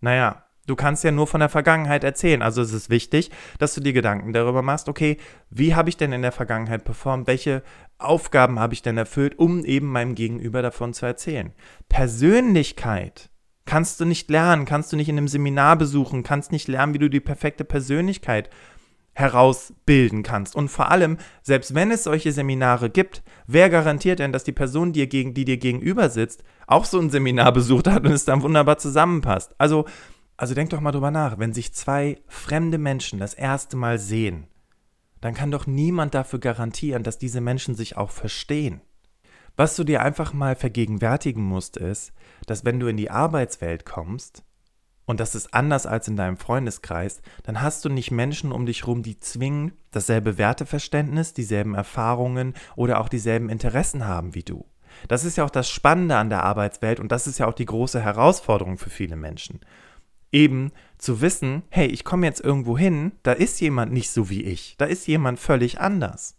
Naja, 0.00 0.44
du 0.66 0.76
kannst 0.76 1.04
ja 1.04 1.12
nur 1.12 1.26
von 1.26 1.40
der 1.40 1.48
Vergangenheit 1.48 2.04
erzählen. 2.04 2.42
Also 2.42 2.60
es 2.60 2.72
ist 2.72 2.90
wichtig, 2.90 3.30
dass 3.58 3.74
du 3.74 3.80
dir 3.80 3.92
Gedanken 3.92 4.32
darüber 4.32 4.62
machst, 4.62 4.88
okay, 4.88 5.16
wie 5.48 5.74
habe 5.74 5.88
ich 5.88 5.96
denn 5.96 6.12
in 6.12 6.22
der 6.22 6.32
Vergangenheit 6.32 6.84
performt? 6.84 7.26
Welche 7.26 7.62
Aufgaben 7.98 8.58
habe 8.58 8.74
ich 8.74 8.82
denn 8.82 8.98
erfüllt, 8.98 9.38
um 9.38 9.64
eben 9.64 9.86
meinem 9.86 10.14
Gegenüber 10.14 10.60
davon 10.60 10.92
zu 10.92 11.06
erzählen? 11.06 11.52
Persönlichkeit 11.88 13.30
Kannst 13.64 14.00
du 14.00 14.04
nicht 14.04 14.28
lernen, 14.30 14.64
kannst 14.64 14.92
du 14.92 14.96
nicht 14.96 15.08
in 15.08 15.16
einem 15.16 15.28
Seminar 15.28 15.76
besuchen, 15.76 16.22
kannst 16.22 16.52
nicht 16.52 16.68
lernen, 16.68 16.94
wie 16.94 16.98
du 16.98 17.08
die 17.08 17.20
perfekte 17.20 17.64
Persönlichkeit 17.64 18.50
herausbilden 19.14 20.22
kannst. 20.22 20.56
Und 20.56 20.68
vor 20.68 20.90
allem, 20.90 21.18
selbst 21.42 21.74
wenn 21.74 21.90
es 21.90 22.04
solche 22.04 22.32
Seminare 22.32 22.88
gibt, 22.88 23.22
wer 23.46 23.68
garantiert 23.68 24.18
denn, 24.18 24.32
dass 24.32 24.44
die 24.44 24.52
Person, 24.52 24.92
die 24.92 25.08
dir, 25.08 25.32
die 25.32 25.44
dir 25.44 25.58
gegenüber 25.58 26.08
sitzt, 26.08 26.42
auch 26.66 26.84
so 26.84 26.98
ein 26.98 27.10
Seminar 27.10 27.52
besucht 27.54 27.88
hat 27.88 28.04
und 28.06 28.12
es 28.12 28.24
dann 28.24 28.42
wunderbar 28.42 28.78
zusammenpasst? 28.78 29.54
Also, 29.58 29.84
also 30.36 30.54
denk 30.54 30.70
doch 30.70 30.80
mal 30.80 30.92
drüber 30.92 31.10
nach, 31.10 31.38
wenn 31.38 31.52
sich 31.52 31.74
zwei 31.74 32.18
fremde 32.26 32.78
Menschen 32.78 33.18
das 33.18 33.34
erste 33.34 33.76
Mal 33.76 33.98
sehen, 33.98 34.46
dann 35.20 35.34
kann 35.34 35.50
doch 35.50 35.66
niemand 35.66 36.14
dafür 36.14 36.40
garantieren, 36.40 37.02
dass 37.02 37.18
diese 37.18 37.40
Menschen 37.40 37.74
sich 37.74 37.96
auch 37.96 38.10
verstehen. 38.10 38.80
Was 39.56 39.76
du 39.76 39.84
dir 39.84 40.02
einfach 40.02 40.32
mal 40.32 40.56
vergegenwärtigen 40.56 41.44
musst, 41.44 41.76
ist, 41.76 42.12
dass 42.52 42.66
wenn 42.66 42.78
du 42.78 42.86
in 42.86 42.98
die 42.98 43.10
Arbeitswelt 43.10 43.86
kommst, 43.86 44.44
und 45.06 45.20
das 45.20 45.34
ist 45.34 45.54
anders 45.54 45.86
als 45.86 46.06
in 46.06 46.16
deinem 46.16 46.36
Freundeskreis, 46.36 47.22
dann 47.44 47.62
hast 47.62 47.82
du 47.82 47.88
nicht 47.88 48.10
Menschen 48.10 48.52
um 48.52 48.66
dich 48.66 48.86
rum, 48.86 49.02
die 49.02 49.18
zwingend 49.18 49.72
dasselbe 49.90 50.36
Werteverständnis, 50.36 51.32
dieselben 51.32 51.74
Erfahrungen 51.74 52.52
oder 52.76 53.00
auch 53.00 53.08
dieselben 53.08 53.48
Interessen 53.48 54.06
haben 54.06 54.34
wie 54.34 54.42
du. 54.42 54.66
Das 55.08 55.24
ist 55.24 55.38
ja 55.38 55.46
auch 55.46 55.50
das 55.50 55.70
Spannende 55.70 56.18
an 56.18 56.28
der 56.28 56.42
Arbeitswelt 56.42 57.00
und 57.00 57.10
das 57.10 57.26
ist 57.26 57.38
ja 57.38 57.46
auch 57.46 57.54
die 57.54 57.64
große 57.64 58.02
Herausforderung 58.02 58.76
für 58.76 58.90
viele 58.90 59.16
Menschen. 59.16 59.60
Eben 60.30 60.72
zu 60.98 61.22
wissen, 61.22 61.62
hey, 61.70 61.86
ich 61.86 62.04
komme 62.04 62.26
jetzt 62.26 62.44
irgendwo 62.44 62.76
hin, 62.76 63.12
da 63.22 63.32
ist 63.32 63.62
jemand 63.62 63.94
nicht 63.94 64.10
so 64.10 64.28
wie 64.28 64.42
ich, 64.42 64.76
da 64.76 64.84
ist 64.84 65.06
jemand 65.06 65.40
völlig 65.40 65.80
anders. 65.80 66.36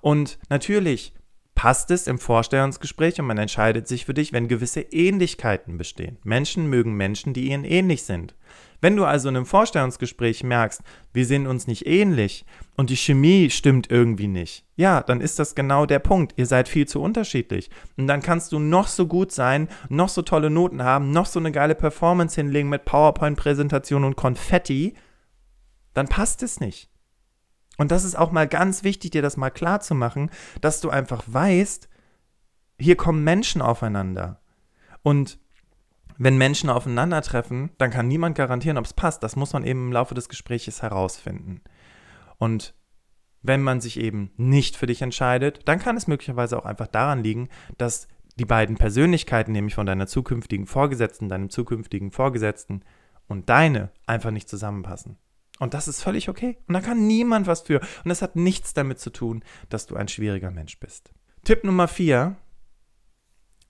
Und 0.00 0.40
natürlich 0.48 1.14
passt 1.58 1.90
es 1.90 2.06
im 2.06 2.20
Vorstellungsgespräch 2.20 3.18
und 3.18 3.26
man 3.26 3.36
entscheidet 3.36 3.88
sich 3.88 4.04
für 4.04 4.14
dich, 4.14 4.32
wenn 4.32 4.46
gewisse 4.46 4.80
Ähnlichkeiten 4.80 5.76
bestehen. 5.76 6.16
Menschen 6.22 6.70
mögen 6.70 6.94
Menschen, 6.94 7.32
die 7.32 7.48
ihnen 7.48 7.64
ähnlich 7.64 8.04
sind. 8.04 8.36
Wenn 8.80 8.94
du 8.94 9.04
also 9.04 9.28
in 9.28 9.34
einem 9.34 9.44
Vorstellungsgespräch 9.44 10.44
merkst, 10.44 10.82
wir 11.12 11.26
sind 11.26 11.48
uns 11.48 11.66
nicht 11.66 11.84
ähnlich 11.84 12.46
und 12.76 12.90
die 12.90 12.96
Chemie 12.96 13.50
stimmt 13.50 13.90
irgendwie 13.90 14.28
nicht, 14.28 14.66
ja, 14.76 15.02
dann 15.02 15.20
ist 15.20 15.40
das 15.40 15.56
genau 15.56 15.84
der 15.84 15.98
Punkt. 15.98 16.34
Ihr 16.36 16.46
seid 16.46 16.68
viel 16.68 16.86
zu 16.86 17.02
unterschiedlich. 17.02 17.70
Und 17.96 18.06
dann 18.06 18.22
kannst 18.22 18.52
du 18.52 18.60
noch 18.60 18.86
so 18.86 19.08
gut 19.08 19.32
sein, 19.32 19.66
noch 19.88 20.10
so 20.10 20.22
tolle 20.22 20.50
Noten 20.50 20.84
haben, 20.84 21.10
noch 21.10 21.26
so 21.26 21.40
eine 21.40 21.50
geile 21.50 21.74
Performance 21.74 22.36
hinlegen 22.36 22.68
mit 22.68 22.84
PowerPoint-Präsentation 22.84 24.04
und 24.04 24.14
Konfetti, 24.14 24.94
dann 25.92 26.06
passt 26.06 26.44
es 26.44 26.60
nicht. 26.60 26.88
Und 27.78 27.90
das 27.90 28.04
ist 28.04 28.18
auch 28.18 28.32
mal 28.32 28.46
ganz 28.46 28.84
wichtig, 28.84 29.12
dir 29.12 29.22
das 29.22 29.38
mal 29.38 29.50
klar 29.50 29.80
zu 29.80 29.94
machen, 29.94 30.30
dass 30.60 30.80
du 30.80 30.90
einfach 30.90 31.22
weißt, 31.26 31.88
hier 32.78 32.96
kommen 32.96 33.24
Menschen 33.24 33.62
aufeinander. 33.62 34.40
Und 35.02 35.38
wenn 36.18 36.36
Menschen 36.36 36.68
aufeinandertreffen, 36.68 37.70
dann 37.78 37.90
kann 37.90 38.08
niemand 38.08 38.36
garantieren, 38.36 38.76
ob 38.76 38.84
es 38.84 38.92
passt. 38.92 39.22
Das 39.22 39.36
muss 39.36 39.52
man 39.52 39.64
eben 39.64 39.86
im 39.86 39.92
Laufe 39.92 40.14
des 40.14 40.28
Gesprächs 40.28 40.82
herausfinden. 40.82 41.62
Und 42.36 42.74
wenn 43.42 43.62
man 43.62 43.80
sich 43.80 43.98
eben 44.00 44.32
nicht 44.36 44.76
für 44.76 44.86
dich 44.86 45.00
entscheidet, 45.00 45.60
dann 45.66 45.78
kann 45.78 45.96
es 45.96 46.08
möglicherweise 46.08 46.58
auch 46.58 46.64
einfach 46.64 46.88
daran 46.88 47.22
liegen, 47.22 47.48
dass 47.78 48.08
die 48.36 48.44
beiden 48.44 48.76
Persönlichkeiten, 48.76 49.52
nämlich 49.52 49.76
von 49.76 49.86
deiner 49.86 50.08
zukünftigen 50.08 50.66
Vorgesetzten, 50.66 51.28
deinem 51.28 51.50
zukünftigen 51.50 52.10
Vorgesetzten 52.10 52.82
und 53.28 53.48
deine, 53.48 53.90
einfach 54.06 54.32
nicht 54.32 54.48
zusammenpassen. 54.48 55.16
Und 55.58 55.74
das 55.74 55.88
ist 55.88 56.02
völlig 56.02 56.28
okay. 56.28 56.58
Und 56.66 56.74
da 56.74 56.80
kann 56.80 57.06
niemand 57.06 57.46
was 57.46 57.62
für. 57.62 57.80
Und 57.80 58.08
das 58.08 58.22
hat 58.22 58.36
nichts 58.36 58.74
damit 58.74 59.00
zu 59.00 59.10
tun, 59.10 59.42
dass 59.68 59.86
du 59.86 59.96
ein 59.96 60.08
schwieriger 60.08 60.50
Mensch 60.50 60.78
bist. 60.78 61.10
Tipp 61.44 61.64
Nummer 61.64 61.88
vier. 61.88 62.36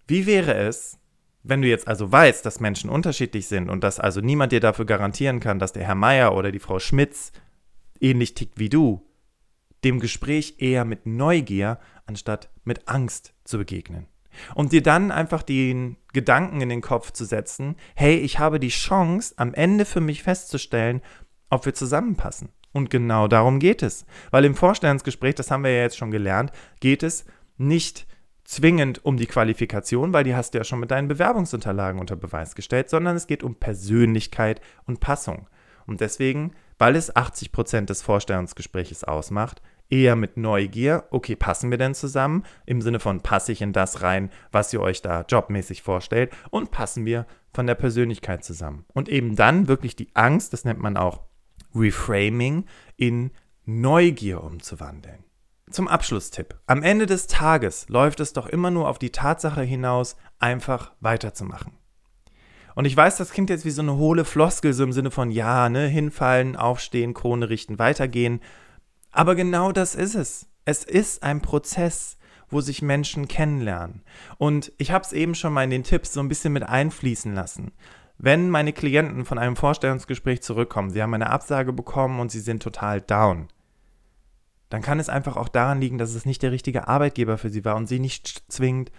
Wie 0.06 0.26
wäre 0.26 0.54
es, 0.54 0.98
wenn 1.42 1.62
du 1.62 1.68
jetzt 1.68 1.88
also 1.88 2.10
weißt, 2.10 2.44
dass 2.44 2.60
Menschen 2.60 2.90
unterschiedlich 2.90 3.46
sind 3.46 3.70
und 3.70 3.82
dass 3.84 4.00
also 4.00 4.20
niemand 4.20 4.52
dir 4.52 4.60
dafür 4.60 4.84
garantieren 4.84 5.40
kann, 5.40 5.58
dass 5.58 5.72
der 5.72 5.84
Herr 5.84 5.94
Meier 5.94 6.34
oder 6.34 6.52
die 6.52 6.58
Frau 6.58 6.78
Schmitz 6.78 7.32
ähnlich 8.00 8.34
tickt 8.34 8.58
wie 8.58 8.68
du, 8.68 9.06
dem 9.84 10.00
Gespräch 10.00 10.56
eher 10.58 10.84
mit 10.84 11.06
Neugier 11.06 11.78
anstatt 12.06 12.50
mit 12.64 12.88
Angst 12.88 13.34
zu 13.44 13.58
begegnen. 13.58 14.06
Und 14.54 14.72
dir 14.72 14.82
dann 14.82 15.10
einfach 15.10 15.42
den 15.42 15.96
Gedanken 16.12 16.60
in 16.60 16.68
den 16.68 16.80
Kopf 16.80 17.12
zu 17.12 17.24
setzen, 17.24 17.76
hey, 17.94 18.16
ich 18.16 18.38
habe 18.38 18.60
die 18.60 18.68
Chance, 18.68 19.34
am 19.36 19.52
Ende 19.54 19.84
für 19.84 20.00
mich 20.00 20.22
festzustellen, 20.22 21.02
ob 21.50 21.66
wir 21.66 21.74
zusammenpassen. 21.74 22.50
Und 22.72 22.90
genau 22.90 23.28
darum 23.28 23.58
geht 23.58 23.82
es. 23.82 24.06
Weil 24.30 24.44
im 24.44 24.54
Vorstellungsgespräch, 24.54 25.34
das 25.34 25.50
haben 25.50 25.64
wir 25.64 25.72
ja 25.72 25.82
jetzt 25.82 25.96
schon 25.96 26.10
gelernt, 26.10 26.52
geht 26.80 27.02
es 27.02 27.24
nicht 27.56 28.06
zwingend 28.44 29.04
um 29.04 29.16
die 29.16 29.26
Qualifikation, 29.26 30.12
weil 30.12 30.24
die 30.24 30.34
hast 30.34 30.54
du 30.54 30.58
ja 30.58 30.64
schon 30.64 30.80
mit 30.80 30.90
deinen 30.90 31.08
Bewerbungsunterlagen 31.08 32.00
unter 32.00 32.16
Beweis 32.16 32.54
gestellt, 32.54 32.88
sondern 32.88 33.16
es 33.16 33.26
geht 33.26 33.42
um 33.42 33.56
Persönlichkeit 33.56 34.60
und 34.86 35.00
Passung. 35.00 35.48
Und 35.86 36.00
deswegen, 36.00 36.52
weil 36.78 36.96
es 36.96 37.14
80 37.14 37.52
Prozent 37.52 37.90
des 37.90 38.02
Vorstellungsgespräches 38.02 39.04
ausmacht, 39.04 39.60
eher 39.90 40.16
mit 40.16 40.36
Neugier, 40.36 41.04
okay, 41.10 41.36
passen 41.36 41.70
wir 41.70 41.78
denn 41.78 41.94
zusammen? 41.94 42.44
Im 42.66 42.80
Sinne 42.80 43.00
von, 43.00 43.20
passe 43.20 43.52
ich 43.52 43.62
in 43.62 43.72
das 43.72 44.02
rein, 44.02 44.30
was 44.52 44.72
ihr 44.72 44.80
euch 44.80 45.02
da 45.02 45.24
jobmäßig 45.28 45.82
vorstellt? 45.82 46.32
Und 46.50 46.70
passen 46.70 47.04
wir 47.04 47.26
von 47.52 47.66
der 47.66 47.74
Persönlichkeit 47.74 48.44
zusammen? 48.44 48.84
Und 48.92 49.08
eben 49.08 49.36
dann 49.36 49.68
wirklich 49.68 49.96
die 49.96 50.10
Angst, 50.14 50.52
das 50.52 50.64
nennt 50.64 50.80
man 50.80 50.96
auch 50.96 51.27
Reframing 51.74 52.64
in 52.96 53.30
Neugier 53.64 54.42
umzuwandeln. 54.42 55.24
Zum 55.70 55.88
Abschlusstipp. 55.88 56.58
Am 56.66 56.82
Ende 56.82 57.06
des 57.06 57.26
Tages 57.26 57.88
läuft 57.88 58.20
es 58.20 58.32
doch 58.32 58.46
immer 58.46 58.70
nur 58.70 58.88
auf 58.88 58.98
die 58.98 59.10
Tatsache 59.10 59.62
hinaus, 59.62 60.16
einfach 60.38 60.92
weiterzumachen. 61.00 61.72
Und 62.74 62.84
ich 62.84 62.96
weiß, 62.96 63.16
das 63.16 63.30
klingt 63.30 63.50
jetzt 63.50 63.64
wie 63.64 63.70
so 63.70 63.82
eine 63.82 63.96
hohle 63.96 64.24
Floskel, 64.24 64.72
so 64.72 64.84
im 64.84 64.92
Sinne 64.92 65.10
von 65.10 65.30
ja, 65.30 65.68
ne, 65.68 65.88
hinfallen, 65.88 66.56
aufstehen, 66.56 67.12
Krone 67.12 67.50
richten, 67.50 67.78
weitergehen. 67.78 68.40
Aber 69.10 69.34
genau 69.34 69.72
das 69.72 69.94
ist 69.94 70.14
es. 70.14 70.46
Es 70.64 70.84
ist 70.84 71.22
ein 71.22 71.42
Prozess, 71.42 72.18
wo 72.48 72.60
sich 72.60 72.80
Menschen 72.80 73.28
kennenlernen. 73.28 74.02
Und 74.38 74.72
ich 74.78 74.92
habe 74.92 75.04
es 75.04 75.12
eben 75.12 75.34
schon 75.34 75.52
mal 75.52 75.64
in 75.64 75.70
den 75.70 75.82
Tipps 75.82 76.12
so 76.12 76.20
ein 76.20 76.28
bisschen 76.28 76.52
mit 76.52 76.62
einfließen 76.62 77.34
lassen. 77.34 77.72
Wenn 78.18 78.50
meine 78.50 78.72
Klienten 78.72 79.24
von 79.24 79.38
einem 79.38 79.54
Vorstellungsgespräch 79.54 80.42
zurückkommen, 80.42 80.90
sie 80.90 81.02
haben 81.02 81.14
eine 81.14 81.30
Absage 81.30 81.72
bekommen 81.72 82.18
und 82.18 82.32
sie 82.32 82.40
sind 82.40 82.62
total 82.62 83.00
down, 83.00 83.48
dann 84.70 84.82
kann 84.82 84.98
es 84.98 85.08
einfach 85.08 85.36
auch 85.36 85.48
daran 85.48 85.80
liegen, 85.80 85.98
dass 85.98 86.14
es 86.14 86.26
nicht 86.26 86.42
der 86.42 86.52
richtige 86.52 86.88
Arbeitgeber 86.88 87.38
für 87.38 87.48
sie 87.48 87.64
war 87.64 87.76
und 87.76 87.86
sie 87.86 88.00
nicht 88.00 88.44
zwingend 88.52 88.90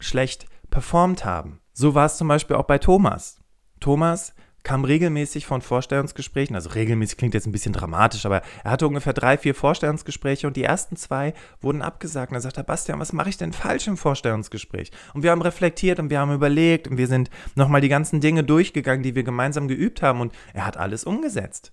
schlecht 0.00 0.46
performt 0.70 1.24
haben. 1.24 1.60
So 1.72 1.94
war 1.94 2.06
es 2.06 2.16
zum 2.16 2.28
Beispiel 2.28 2.56
auch 2.56 2.64
bei 2.64 2.78
Thomas. 2.78 3.40
Thomas 3.78 4.34
kam 4.64 4.84
regelmäßig 4.84 5.46
von 5.46 5.60
Vorstellungsgesprächen, 5.60 6.56
also 6.56 6.70
regelmäßig 6.70 7.18
klingt 7.18 7.34
jetzt 7.34 7.46
ein 7.46 7.52
bisschen 7.52 7.74
dramatisch, 7.74 8.24
aber 8.24 8.42
er 8.64 8.70
hatte 8.70 8.88
ungefähr 8.88 9.12
drei, 9.12 9.36
vier 9.36 9.54
Vorstellungsgespräche 9.54 10.46
und 10.46 10.56
die 10.56 10.64
ersten 10.64 10.96
zwei 10.96 11.34
wurden 11.60 11.82
abgesagt. 11.82 12.32
Und 12.32 12.38
er 12.38 12.40
sagte, 12.40 12.64
Bastian, 12.64 12.98
was 12.98 13.12
mache 13.12 13.28
ich 13.28 13.36
denn 13.36 13.52
falsch 13.52 13.86
im 13.86 13.98
Vorstellungsgespräch? 13.98 14.90
Und 15.12 15.22
wir 15.22 15.30
haben 15.30 15.42
reflektiert 15.42 16.00
und 16.00 16.08
wir 16.08 16.18
haben 16.18 16.32
überlegt 16.32 16.88
und 16.88 16.96
wir 16.96 17.06
sind 17.06 17.28
nochmal 17.54 17.82
die 17.82 17.90
ganzen 17.90 18.22
Dinge 18.22 18.42
durchgegangen, 18.42 19.02
die 19.02 19.14
wir 19.14 19.22
gemeinsam 19.22 19.68
geübt 19.68 20.00
haben 20.00 20.22
und 20.22 20.32
er 20.54 20.64
hat 20.64 20.78
alles 20.78 21.04
umgesetzt. 21.04 21.72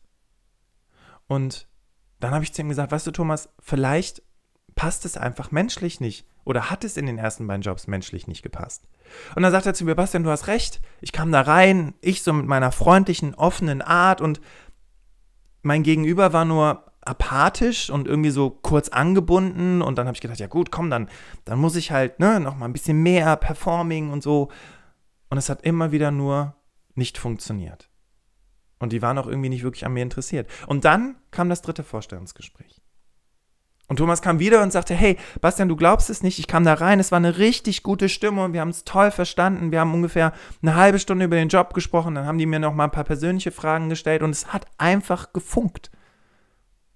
Und 1.27 1.69
dann 2.19 2.31
habe 2.31 2.43
ich 2.43 2.53
zu 2.53 2.61
ihm 2.61 2.69
gesagt, 2.69 2.91
weißt 2.91 3.07
du, 3.07 3.11
Thomas, 3.11 3.49
vielleicht 3.61 4.21
passt 4.75 5.05
es 5.05 5.15
einfach 5.15 5.51
menschlich 5.51 6.01
nicht 6.01 6.27
oder 6.43 6.69
hat 6.69 6.83
es 6.83 6.97
in 6.97 7.05
den 7.05 7.17
ersten 7.17 7.47
beiden 7.47 7.61
Jobs 7.61 7.87
menschlich 7.87 8.27
nicht 8.27 8.41
gepasst. 8.41 8.83
Und 9.35 9.43
dann 9.43 9.51
sagt 9.51 9.65
er 9.65 9.73
zu 9.73 9.85
mir, 9.85 9.95
Bastian, 9.95 10.23
du 10.23 10.29
hast 10.29 10.47
recht. 10.47 10.81
Ich 11.01 11.11
kam 11.11 11.31
da 11.31 11.41
rein, 11.41 11.93
ich 12.01 12.23
so 12.23 12.33
mit 12.33 12.45
meiner 12.45 12.71
freundlichen, 12.71 13.35
offenen 13.35 13.81
Art 13.81 14.21
und 14.21 14.41
mein 15.63 15.83
Gegenüber 15.83 16.33
war 16.33 16.45
nur 16.45 16.85
apathisch 17.01 17.89
und 17.89 18.07
irgendwie 18.07 18.29
so 18.29 18.49
kurz 18.49 18.89
angebunden 18.89 19.81
und 19.81 19.97
dann 19.97 20.07
habe 20.07 20.15
ich 20.15 20.21
gedacht, 20.21 20.39
ja 20.39 20.47
gut, 20.47 20.71
komm, 20.71 20.89
dann, 20.89 21.09
dann 21.45 21.59
muss 21.59 21.75
ich 21.75 21.91
halt 21.91 22.19
ne, 22.19 22.39
noch 22.39 22.55
mal 22.55 22.65
ein 22.65 22.73
bisschen 22.73 23.01
mehr 23.01 23.35
Performing 23.35 24.11
und 24.11 24.21
so. 24.21 24.49
Und 25.29 25.37
es 25.37 25.49
hat 25.49 25.63
immer 25.63 25.91
wieder 25.91 26.11
nur 26.11 26.55
nicht 26.93 27.17
funktioniert. 27.17 27.89
Und 28.79 28.91
die 28.91 29.01
waren 29.01 29.17
auch 29.17 29.27
irgendwie 29.27 29.49
nicht 29.49 29.63
wirklich 29.63 29.85
an 29.85 29.93
mir 29.93 30.03
interessiert. 30.03 30.49
Und 30.67 30.85
dann 30.85 31.15
kam 31.31 31.49
das 31.49 31.61
dritte 31.61 31.83
Vorstellungsgespräch. 31.83 32.80
Und 33.91 33.97
Thomas 33.97 34.21
kam 34.21 34.39
wieder 34.39 34.63
und 34.63 34.71
sagte, 34.71 34.93
hey, 34.93 35.17
Bastian, 35.41 35.67
du 35.67 35.75
glaubst 35.75 36.09
es 36.09 36.23
nicht, 36.23 36.39
ich 36.39 36.47
kam 36.47 36.63
da 36.63 36.75
rein, 36.75 37.01
es 37.01 37.11
war 37.11 37.17
eine 37.17 37.39
richtig 37.39 37.83
gute 37.83 38.07
Stimmung, 38.07 38.53
wir 38.53 38.61
haben 38.61 38.69
es 38.69 38.85
toll 38.85 39.11
verstanden, 39.11 39.73
wir 39.73 39.81
haben 39.81 39.93
ungefähr 39.93 40.31
eine 40.61 40.75
halbe 40.75 40.97
Stunde 40.97 41.25
über 41.25 41.35
den 41.35 41.49
Job 41.49 41.73
gesprochen, 41.73 42.15
dann 42.15 42.25
haben 42.25 42.37
die 42.37 42.45
mir 42.45 42.59
noch 42.59 42.73
mal 42.73 42.85
ein 42.85 42.91
paar 42.91 43.03
persönliche 43.03 43.51
Fragen 43.51 43.89
gestellt 43.89 44.23
und 44.23 44.29
es 44.29 44.53
hat 44.53 44.65
einfach 44.77 45.33
gefunkt. 45.33 45.91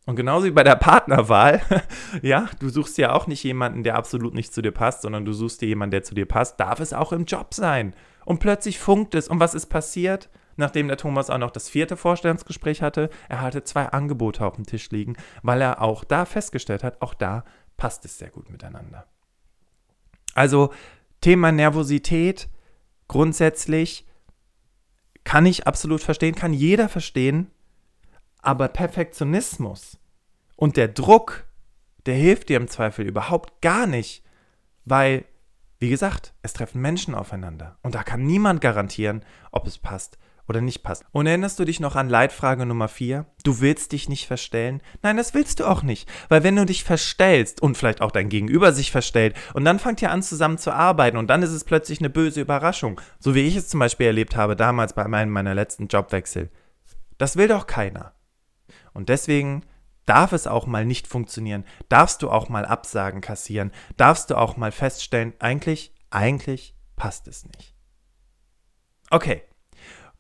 Und 0.05 0.15
genauso 0.15 0.45
wie 0.45 0.51
bei 0.51 0.63
der 0.63 0.77
Partnerwahl, 0.77 1.61
ja, 2.21 2.47
du 2.59 2.69
suchst 2.69 2.97
ja 2.97 3.11
auch 3.11 3.27
nicht 3.27 3.43
jemanden, 3.43 3.83
der 3.83 3.97
absolut 3.97 4.33
nicht 4.33 4.53
zu 4.53 4.61
dir 4.61 4.71
passt, 4.71 5.01
sondern 5.01 5.25
du 5.25 5.33
suchst 5.33 5.59
dir 5.59 5.67
jemanden, 5.67 5.91
der 5.91 6.03
zu 6.03 6.15
dir 6.15 6.25
passt, 6.25 6.61
darf 6.61 6.79
es 6.79 6.93
auch 6.93 7.11
im 7.11 7.25
Job 7.25 7.53
sein. 7.53 7.93
Und 8.23 8.39
plötzlich 8.39 8.79
funkt 8.79 9.15
es. 9.15 9.27
Und 9.27 9.41
was 9.41 9.53
ist 9.53 9.65
passiert? 9.65 10.29
Nachdem 10.57 10.88
der 10.88 10.97
Thomas 10.97 11.29
auch 11.29 11.38
noch 11.38 11.51
das 11.51 11.69
vierte 11.69 11.97
Vorstellungsgespräch 11.97 12.81
hatte, 12.81 13.09
er 13.27 13.41
hatte 13.41 13.63
zwei 13.63 13.88
Angebote 13.88 14.45
auf 14.45 14.55
dem 14.55 14.65
Tisch 14.65 14.89
liegen, 14.89 15.15
weil 15.43 15.62
er 15.62 15.81
auch 15.81 16.03
da 16.03 16.25
festgestellt 16.25 16.83
hat, 16.83 17.01
auch 17.01 17.13
da 17.13 17.43
passt 17.77 18.05
es 18.05 18.17
sehr 18.17 18.29
gut 18.29 18.50
miteinander. 18.50 19.05
Also 20.33 20.74
Thema 21.21 21.51
Nervosität 21.51 22.50
grundsätzlich 23.07 24.05
kann 25.24 25.45
ich 25.45 25.67
absolut 25.67 26.01
verstehen, 26.01 26.35
kann 26.35 26.53
jeder 26.53 26.88
verstehen, 26.88 27.51
aber 28.41 28.67
Perfektionismus 28.67 29.97
und 30.55 30.77
der 30.77 30.88
Druck, 30.88 31.45
der 32.05 32.15
hilft 32.15 32.50
dir 32.50 32.57
im 32.57 32.67
Zweifel 32.67 33.05
überhaupt 33.05 33.62
gar 33.62 33.88
nicht, 33.88 34.24
weil, 34.85 35.25
wie 35.79 35.89
gesagt, 35.89 36.33
es 36.43 36.53
treffen 36.53 36.81
Menschen 36.81 37.15
aufeinander 37.15 37.77
und 37.81 37.95
da 37.95 38.03
kann 38.03 38.24
niemand 38.24 38.62
garantieren, 38.62 39.25
ob 39.51 39.67
es 39.67 39.79
passt 39.79 40.17
oder 40.47 40.61
nicht 40.61 40.83
passt. 40.83 41.03
Und 41.11 41.27
erinnerst 41.27 41.59
du 41.59 41.65
dich 41.65 41.79
noch 41.79 41.95
an 41.95 42.09
Leitfrage 42.09 42.65
Nummer 42.65 42.87
4? 42.87 43.25
Du 43.43 43.61
willst 43.61 43.91
dich 43.91 44.09
nicht 44.09 44.27
verstellen? 44.27 44.81
Nein, 45.01 45.17
das 45.17 45.33
willst 45.33 45.59
du 45.59 45.65
auch 45.65 45.83
nicht. 45.83 46.09
Weil 46.29 46.43
wenn 46.43 46.55
du 46.55 46.65
dich 46.65 46.83
verstellst 46.83 47.61
und 47.61 47.77
vielleicht 47.77 48.01
auch 48.01 48.11
dein 48.11 48.29
Gegenüber 48.29 48.71
sich 48.71 48.91
verstellt 48.91 49.35
und 49.53 49.65
dann 49.65 49.79
fangt 49.79 50.01
ihr 50.01 50.11
an 50.11 50.23
zusammen 50.23 50.57
zu 50.57 50.71
arbeiten 50.71 51.17
und 51.17 51.27
dann 51.27 51.43
ist 51.43 51.51
es 51.51 51.63
plötzlich 51.63 51.99
eine 51.99 52.09
böse 52.09 52.41
Überraschung. 52.41 53.01
So 53.19 53.35
wie 53.35 53.41
ich 53.41 53.55
es 53.55 53.67
zum 53.67 53.79
Beispiel 53.79 54.07
erlebt 54.07 54.35
habe 54.35 54.55
damals 54.55 54.93
bei 54.93 55.07
meinem 55.07 55.31
meiner 55.31 55.55
letzten 55.55 55.87
Jobwechsel. 55.87 56.49
Das 57.17 57.37
will 57.37 57.47
doch 57.47 57.67
keiner. 57.67 58.13
Und 58.93 59.09
deswegen 59.09 59.63
darf 60.05 60.31
es 60.31 60.47
auch 60.47 60.67
mal 60.67 60.85
nicht 60.85 61.07
funktionieren. 61.07 61.65
Darfst 61.89 62.21
du 62.21 62.29
auch 62.29 62.49
mal 62.49 62.65
Absagen 62.65 63.21
kassieren. 63.21 63.71
Darfst 63.97 64.29
du 64.29 64.37
auch 64.37 64.57
mal 64.57 64.71
feststellen, 64.71 65.33
eigentlich, 65.39 65.93
eigentlich 66.09 66.75
passt 66.95 67.27
es 67.27 67.45
nicht. 67.45 67.75
Okay, 69.09 69.43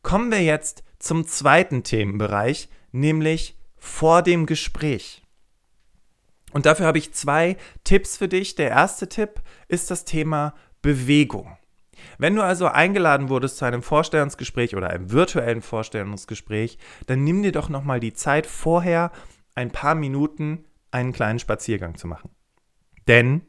kommen 0.05 0.29
wir 0.29 0.43
jetzt 0.43 0.83
zum 0.99 1.25
zweiten 1.25 1.81
Themenbereich, 1.81 2.69
nämlich 2.91 3.57
vor 3.75 4.21
dem 4.21 4.45
Gespräch. 4.45 5.23
Und 6.53 6.67
dafür 6.67 6.85
habe 6.85 6.99
ich 6.99 7.15
zwei 7.15 7.57
Tipps 7.83 8.15
für 8.15 8.27
dich. 8.27 8.53
Der 8.53 8.69
erste 8.69 9.09
Tipp 9.09 9.41
ist 9.67 9.89
das 9.89 10.05
Thema 10.05 10.53
Bewegung. 10.83 11.57
Wenn 12.19 12.35
du 12.35 12.43
also 12.43 12.67
eingeladen 12.67 13.29
wurdest 13.29 13.57
zu 13.57 13.65
einem 13.65 13.81
Vorstellungsgespräch 13.81 14.75
oder 14.75 14.91
einem 14.91 15.11
virtuellen 15.11 15.63
Vorstellungsgespräch, 15.63 16.77
dann 17.07 17.23
nimm 17.23 17.41
dir 17.41 17.51
doch 17.51 17.69
nochmal 17.69 17.99
die 17.99 18.13
Zeit 18.13 18.45
vorher, 18.45 19.11
ein 19.55 19.71
paar 19.71 19.95
Minuten 19.95 20.65
einen 20.91 21.13
kleinen 21.13 21.39
Spaziergang 21.39 21.95
zu 21.95 22.05
machen. 22.05 22.29
Denn 23.07 23.41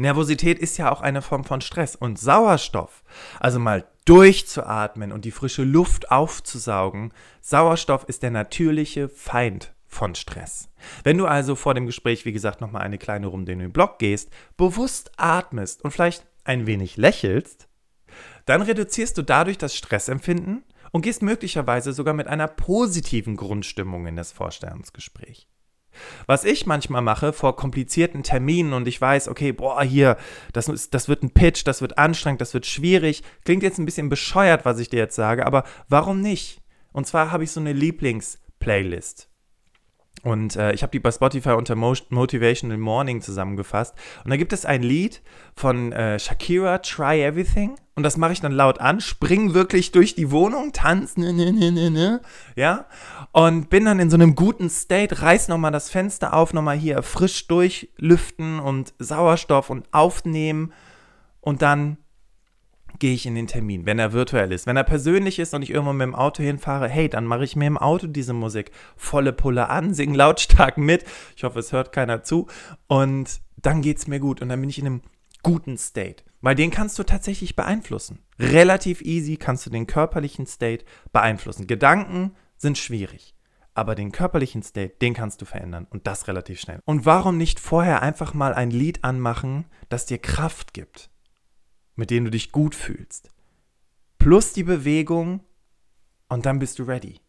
Nervosität 0.00 0.58
ist 0.58 0.78
ja 0.78 0.90
auch 0.90 1.02
eine 1.02 1.20
Form 1.20 1.44
von 1.44 1.60
Stress 1.60 1.94
und 1.94 2.18
Sauerstoff, 2.18 3.04
also 3.38 3.58
mal 3.58 3.84
durchzuatmen 4.06 5.12
und 5.12 5.26
die 5.26 5.30
frische 5.30 5.62
Luft 5.62 6.10
aufzusaugen, 6.10 7.12
Sauerstoff 7.42 8.04
ist 8.04 8.22
der 8.22 8.30
natürliche 8.30 9.10
Feind 9.10 9.74
von 9.86 10.14
Stress. 10.14 10.70
Wenn 11.04 11.18
du 11.18 11.26
also 11.26 11.54
vor 11.54 11.74
dem 11.74 11.84
Gespräch, 11.84 12.24
wie 12.24 12.32
gesagt, 12.32 12.62
nochmal 12.62 12.82
eine 12.82 12.96
kleine 12.96 13.26
Runde 13.26 13.52
in 13.52 13.58
den 13.58 13.72
Block 13.72 13.98
gehst, 13.98 14.30
bewusst 14.56 15.12
atmest 15.18 15.84
und 15.84 15.90
vielleicht 15.90 16.24
ein 16.44 16.66
wenig 16.66 16.96
lächelst, 16.96 17.68
dann 18.46 18.62
reduzierst 18.62 19.18
du 19.18 19.22
dadurch 19.22 19.58
das 19.58 19.76
Stressempfinden 19.76 20.64
und 20.92 21.02
gehst 21.02 21.20
möglicherweise 21.20 21.92
sogar 21.92 22.14
mit 22.14 22.26
einer 22.26 22.48
positiven 22.48 23.36
Grundstimmung 23.36 24.06
in 24.06 24.16
das 24.16 24.32
Vorstellungsgespräch. 24.32 25.49
Was 26.26 26.44
ich 26.44 26.66
manchmal 26.66 27.02
mache 27.02 27.32
vor 27.32 27.56
komplizierten 27.56 28.22
Terminen 28.22 28.72
und 28.72 28.86
ich 28.86 29.00
weiß, 29.00 29.28
okay, 29.28 29.52
boah, 29.52 29.82
hier, 29.82 30.16
das, 30.52 30.68
ist, 30.68 30.94
das 30.94 31.08
wird 31.08 31.22
ein 31.22 31.30
Pitch, 31.30 31.66
das 31.66 31.80
wird 31.80 31.98
anstrengend, 31.98 32.40
das 32.40 32.54
wird 32.54 32.66
schwierig. 32.66 33.22
Klingt 33.44 33.62
jetzt 33.62 33.78
ein 33.78 33.86
bisschen 33.86 34.08
bescheuert, 34.08 34.64
was 34.64 34.78
ich 34.78 34.88
dir 34.88 34.98
jetzt 34.98 35.16
sage, 35.16 35.46
aber 35.46 35.64
warum 35.88 36.20
nicht? 36.20 36.60
Und 36.92 37.06
zwar 37.06 37.30
habe 37.30 37.44
ich 37.44 37.52
so 37.52 37.60
eine 37.60 37.72
Lieblings-Playlist. 37.72 39.29
Und 40.22 40.56
äh, 40.56 40.72
ich 40.72 40.82
habe 40.82 40.90
die 40.90 41.00
bei 41.00 41.10
Spotify 41.10 41.50
unter 41.50 41.74
Motivational 41.76 42.76
Morning 42.76 43.22
zusammengefasst. 43.22 43.94
Und 44.22 44.30
da 44.30 44.36
gibt 44.36 44.52
es 44.52 44.66
ein 44.66 44.82
Lied 44.82 45.22
von 45.54 45.92
äh, 45.92 46.18
Shakira, 46.18 46.78
Try 46.78 47.22
Everything. 47.22 47.76
Und 47.94 48.02
das 48.02 48.16
mache 48.16 48.32
ich 48.32 48.40
dann 48.40 48.52
laut 48.52 48.80
an, 48.80 49.00
spring 49.00 49.54
wirklich 49.54 49.92
durch 49.92 50.14
die 50.14 50.30
Wohnung, 50.30 50.72
tanz, 50.72 51.16
ne, 51.16 51.32
ne, 51.32 51.52
ne, 51.52 51.70
ne, 51.70 51.90
ne, 51.90 52.20
ja. 52.54 52.86
Und 53.32 53.70
bin 53.70 53.84
dann 53.84 54.00
in 54.00 54.10
so 54.10 54.16
einem 54.16 54.34
guten 54.34 54.70
State, 54.70 55.22
reiß 55.22 55.48
nochmal 55.48 55.70
das 55.70 55.90
Fenster 55.90 56.34
auf, 56.34 56.52
nochmal 56.52 56.76
hier 56.76 57.02
frisch 57.02 57.46
durchlüften 57.46 58.58
und 58.58 58.94
Sauerstoff 58.98 59.70
und 59.70 59.92
aufnehmen. 59.92 60.72
Und 61.40 61.62
dann 61.62 61.96
gehe 63.00 63.14
ich 63.14 63.26
in 63.26 63.34
den 63.34 63.48
Termin, 63.48 63.86
wenn 63.86 63.98
er 63.98 64.12
virtuell 64.12 64.52
ist. 64.52 64.66
Wenn 64.66 64.76
er 64.76 64.84
persönlich 64.84 65.38
ist 65.38 65.52
und 65.54 65.62
ich 65.62 65.70
irgendwo 65.70 65.92
mit 65.92 66.04
dem 66.04 66.14
Auto 66.14 66.42
hinfahre, 66.42 66.88
hey, 66.88 67.08
dann 67.08 67.26
mache 67.26 67.44
ich 67.44 67.56
mir 67.56 67.66
im 67.66 67.78
Auto 67.78 68.06
diese 68.06 68.32
Musik 68.32 68.70
volle 68.96 69.32
Pulle 69.32 69.68
an, 69.68 69.92
singe 69.92 70.16
lautstark 70.16 70.78
mit. 70.78 71.04
Ich 71.34 71.42
hoffe, 71.42 71.58
es 71.58 71.72
hört 71.72 71.92
keiner 71.92 72.22
zu. 72.22 72.46
Und 72.86 73.40
dann 73.56 73.82
geht 73.82 73.98
es 73.98 74.06
mir 74.06 74.20
gut 74.20 74.40
und 74.40 74.48
dann 74.48 74.60
bin 74.60 74.70
ich 74.70 74.78
in 74.78 74.86
einem 74.86 75.02
guten 75.42 75.76
State. 75.76 76.22
Weil 76.42 76.54
den 76.54 76.70
kannst 76.70 76.98
du 76.98 77.02
tatsächlich 77.02 77.56
beeinflussen. 77.56 78.20
Relativ 78.38 79.02
easy 79.02 79.36
kannst 79.36 79.66
du 79.66 79.70
den 79.70 79.86
körperlichen 79.86 80.46
State 80.46 80.84
beeinflussen. 81.12 81.66
Gedanken 81.66 82.34
sind 82.56 82.78
schwierig. 82.78 83.34
Aber 83.74 83.94
den 83.94 84.12
körperlichen 84.12 84.62
State, 84.62 84.96
den 85.00 85.14
kannst 85.14 85.40
du 85.40 85.46
verändern 85.46 85.86
und 85.90 86.06
das 86.06 86.28
relativ 86.28 86.60
schnell. 86.60 86.80
Und 86.84 87.06
warum 87.06 87.36
nicht 87.36 87.60
vorher 87.60 88.02
einfach 88.02 88.34
mal 88.34 88.52
ein 88.52 88.70
Lied 88.70 89.04
anmachen, 89.04 89.66
das 89.88 90.06
dir 90.06 90.18
Kraft 90.18 90.74
gibt? 90.74 91.09
Mit 91.96 92.10
denen 92.10 92.26
du 92.26 92.30
dich 92.30 92.52
gut 92.52 92.74
fühlst. 92.74 93.30
Plus 94.18 94.52
die 94.52 94.64
Bewegung 94.64 95.40
und 96.28 96.46
dann 96.46 96.58
bist 96.58 96.78
du 96.78 96.84
ready, 96.84 97.20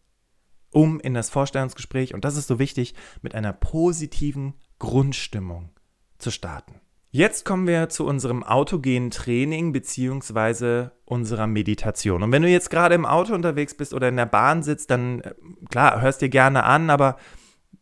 um 0.70 1.00
in 1.00 1.14
das 1.14 1.30
Vorstellungsgespräch, 1.30 2.14
und 2.14 2.24
das 2.24 2.36
ist 2.36 2.48
so 2.48 2.58
wichtig, 2.58 2.94
mit 3.20 3.34
einer 3.34 3.52
positiven 3.52 4.54
Grundstimmung 4.78 5.70
zu 6.18 6.30
starten. 6.30 6.80
Jetzt 7.14 7.44
kommen 7.44 7.66
wir 7.66 7.90
zu 7.90 8.06
unserem 8.06 8.42
autogenen 8.42 9.10
Training 9.10 9.72
bzw. 9.72 10.88
unserer 11.04 11.46
Meditation. 11.46 12.22
Und 12.22 12.32
wenn 12.32 12.40
du 12.40 12.48
jetzt 12.48 12.70
gerade 12.70 12.94
im 12.94 13.04
Auto 13.04 13.34
unterwegs 13.34 13.74
bist 13.74 13.92
oder 13.92 14.08
in 14.08 14.16
der 14.16 14.24
Bahn 14.24 14.62
sitzt, 14.62 14.90
dann 14.90 15.20
äh, 15.20 15.34
klar, 15.68 16.00
hörst 16.00 16.22
dir 16.22 16.30
gerne 16.30 16.64
an, 16.64 16.88
aber 16.88 17.18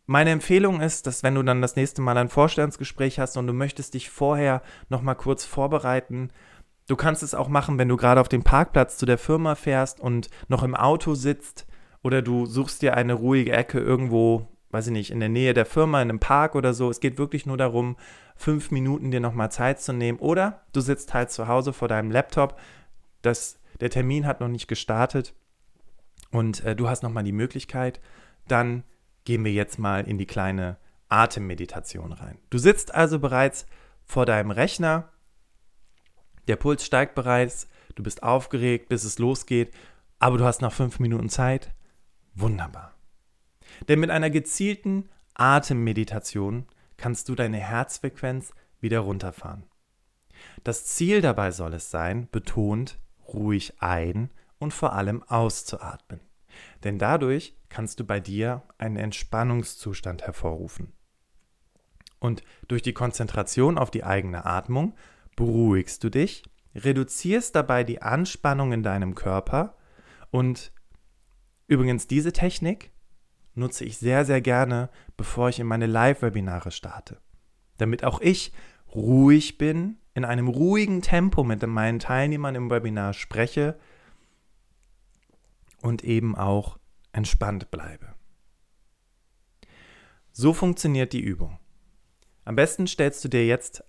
meine 0.05 0.31
Empfehlung 0.31 0.81
ist, 0.81 1.07
dass 1.07 1.23
wenn 1.23 1.35
du 1.35 1.43
dann 1.43 1.61
das 1.61 1.77
nächste 1.77 2.01
Mal 2.01 2.17
ein 2.17 2.27
Vorstellungsgespräch 2.27 3.19
hast 3.19 3.37
und 3.37 3.47
du 3.47 3.53
möchtest 3.53 3.93
dich 3.93 4.09
vorher 4.09 4.61
noch 4.89 5.01
mal 5.01 5.15
kurz 5.15 5.45
vorbereiten, 5.45 6.31
Du 6.91 6.97
kannst 6.97 7.23
es 7.23 7.33
auch 7.33 7.47
machen, 7.47 7.77
wenn 7.77 7.87
du 7.87 7.95
gerade 7.95 8.19
auf 8.19 8.27
dem 8.27 8.43
Parkplatz 8.43 8.97
zu 8.97 9.05
der 9.05 9.17
Firma 9.17 9.55
fährst 9.55 10.01
und 10.01 10.29
noch 10.49 10.61
im 10.61 10.75
Auto 10.75 11.15
sitzt 11.15 11.65
oder 12.03 12.21
du 12.21 12.45
suchst 12.45 12.81
dir 12.81 12.97
eine 12.97 13.13
ruhige 13.13 13.53
Ecke 13.53 13.79
irgendwo, 13.79 14.49
weiß 14.71 14.87
ich 14.87 14.91
nicht, 14.91 15.09
in 15.09 15.21
der 15.21 15.29
Nähe 15.29 15.53
der 15.53 15.65
Firma, 15.65 16.01
in 16.01 16.09
einem 16.09 16.19
Park 16.19 16.53
oder 16.53 16.73
so. 16.73 16.89
Es 16.89 16.99
geht 16.99 17.17
wirklich 17.17 17.45
nur 17.45 17.55
darum, 17.55 17.95
fünf 18.35 18.71
Minuten 18.71 19.09
dir 19.09 19.21
nochmal 19.21 19.53
Zeit 19.53 19.79
zu 19.79 19.93
nehmen. 19.93 20.19
Oder 20.19 20.65
du 20.73 20.81
sitzt 20.81 21.13
halt 21.13 21.31
zu 21.31 21.47
Hause 21.47 21.71
vor 21.71 21.87
deinem 21.87 22.11
Laptop, 22.11 22.59
das, 23.21 23.57
der 23.79 23.89
Termin 23.89 24.25
hat 24.25 24.41
noch 24.41 24.49
nicht 24.49 24.67
gestartet 24.67 25.33
und 26.29 26.61
äh, 26.65 26.75
du 26.75 26.89
hast 26.89 27.03
nochmal 27.03 27.23
die 27.23 27.31
Möglichkeit, 27.31 28.01
dann 28.49 28.83
gehen 29.23 29.45
wir 29.45 29.53
jetzt 29.53 29.79
mal 29.79 30.05
in 30.05 30.17
die 30.17 30.27
kleine 30.27 30.75
Atemmeditation 31.07 32.11
rein. 32.11 32.37
Du 32.49 32.57
sitzt 32.57 32.93
also 32.93 33.17
bereits 33.17 33.65
vor 34.03 34.25
deinem 34.25 34.51
Rechner 34.51 35.07
der 36.47 36.55
Puls 36.55 36.85
steigt 36.85 37.15
bereits, 37.15 37.67
du 37.95 38.03
bist 38.03 38.23
aufgeregt, 38.23 38.89
bis 38.89 39.03
es 39.03 39.19
losgeht, 39.19 39.73
aber 40.19 40.37
du 40.37 40.45
hast 40.45 40.61
noch 40.61 40.73
fünf 40.73 40.99
Minuten 40.99 41.29
Zeit. 41.29 41.73
Wunderbar. 42.33 42.95
Denn 43.87 43.99
mit 43.99 44.09
einer 44.09 44.29
gezielten 44.29 45.09
Atemmeditation 45.33 46.67
kannst 46.97 47.29
du 47.29 47.35
deine 47.35 47.57
Herzfrequenz 47.57 48.53
wieder 48.79 48.99
runterfahren. 48.99 49.63
Das 50.63 50.85
Ziel 50.85 51.21
dabei 51.21 51.51
soll 51.51 51.73
es 51.73 51.91
sein, 51.91 52.27
betont 52.31 52.99
ruhig 53.33 53.81
ein 53.81 54.29
und 54.59 54.73
vor 54.73 54.93
allem 54.93 55.23
auszuatmen. 55.23 56.19
Denn 56.83 56.99
dadurch 56.99 57.55
kannst 57.69 57.99
du 57.99 58.03
bei 58.03 58.19
dir 58.19 58.63
einen 58.77 58.97
Entspannungszustand 58.97 60.23
hervorrufen. 60.23 60.93
Und 62.19 62.43
durch 62.67 62.81
die 62.81 62.93
Konzentration 62.93 63.77
auf 63.77 63.89
die 63.89 64.03
eigene 64.03 64.45
Atmung 64.45 64.95
beruhigst 65.41 66.03
du 66.03 66.11
dich, 66.11 66.43
reduzierst 66.75 67.55
dabei 67.55 67.83
die 67.83 67.99
Anspannung 67.99 68.73
in 68.73 68.83
deinem 68.83 69.15
Körper 69.15 69.75
und 70.29 70.71
übrigens 71.65 72.05
diese 72.05 72.31
Technik 72.31 72.91
nutze 73.55 73.83
ich 73.83 73.97
sehr, 73.97 74.23
sehr 74.23 74.39
gerne, 74.39 74.91
bevor 75.17 75.49
ich 75.49 75.59
in 75.59 75.65
meine 75.65 75.87
Live-Webinare 75.87 76.69
starte. 76.69 77.19
Damit 77.79 78.03
auch 78.03 78.21
ich 78.21 78.53
ruhig 78.93 79.57
bin, 79.57 79.97
in 80.13 80.25
einem 80.25 80.47
ruhigen 80.47 81.01
Tempo 81.01 81.43
mit 81.43 81.65
meinen 81.65 81.97
Teilnehmern 81.97 82.53
im 82.53 82.69
Webinar 82.69 83.13
spreche 83.13 83.79
und 85.81 86.03
eben 86.03 86.35
auch 86.35 86.77
entspannt 87.13 87.71
bleibe. 87.71 88.13
So 90.33 90.53
funktioniert 90.53 91.13
die 91.13 91.21
Übung. 91.21 91.57
Am 92.45 92.55
besten 92.55 92.85
stellst 92.85 93.23
du 93.25 93.27
dir 93.27 93.47
jetzt 93.47 93.83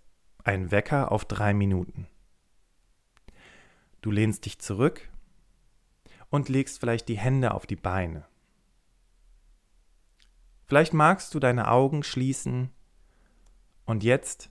einen 0.44 0.70
Wecker 0.70 1.12
auf 1.12 1.24
drei 1.24 1.54
Minuten. 1.54 2.06
Du 4.00 4.10
lehnst 4.10 4.44
dich 4.44 4.58
zurück 4.58 5.08
und 6.28 6.48
legst 6.48 6.80
vielleicht 6.80 7.08
die 7.08 7.18
Hände 7.18 7.54
auf 7.54 7.66
die 7.66 7.76
Beine. 7.76 8.26
Vielleicht 10.64 10.94
magst 10.94 11.34
du 11.34 11.38
deine 11.38 11.68
Augen 11.68 12.02
schließen 12.02 12.70
und 13.84 14.02
jetzt 14.02 14.50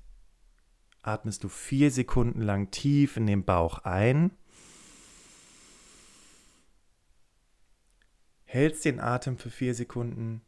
atmest 1.01 1.43
du 1.43 1.49
vier 1.49 1.89
Sekunden 1.91 2.41
lang 2.41 2.69
tief 2.69 3.17
in 3.17 3.25
den 3.25 3.43
Bauch 3.43 3.79
ein, 3.79 4.31
hältst 8.43 8.85
den 8.85 8.99
Atem 8.99 9.37
für 9.37 9.49
vier 9.49 9.73
Sekunden 9.73 10.41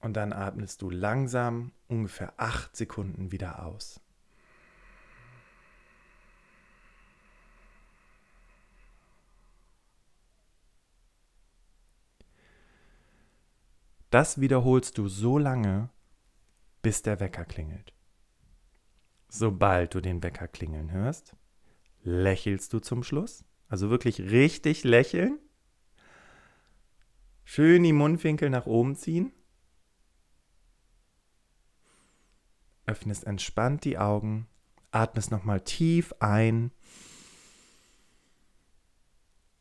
und 0.00 0.14
dann 0.14 0.32
atmest 0.32 0.82
du 0.82 0.90
langsam 0.90 1.72
ungefähr 1.88 2.34
acht 2.36 2.76
Sekunden 2.76 3.32
wieder 3.32 3.64
aus. 3.64 4.00
Das 14.10 14.40
wiederholst 14.40 14.98
du 14.98 15.08
so 15.08 15.38
lange, 15.38 15.88
bis 16.82 17.02
der 17.02 17.20
Wecker 17.20 17.44
klingelt. 17.44 17.94
Sobald 19.28 19.94
du 19.94 20.00
den 20.00 20.22
Wecker 20.22 20.48
klingeln 20.48 20.90
hörst, 20.90 21.36
lächelst 22.02 22.72
du 22.72 22.80
zum 22.80 23.04
Schluss. 23.04 23.44
Also 23.68 23.88
wirklich 23.88 24.20
richtig 24.20 24.82
lächeln. 24.82 25.38
Schön 27.44 27.84
die 27.84 27.92
Mundwinkel 27.92 28.50
nach 28.50 28.66
oben 28.66 28.96
ziehen. 28.96 29.32
Öffnest 32.86 33.24
entspannt 33.24 33.84
die 33.84 33.98
Augen. 33.98 34.48
Atmest 34.90 35.30
nochmal 35.30 35.60
tief 35.60 36.12
ein. 36.18 36.72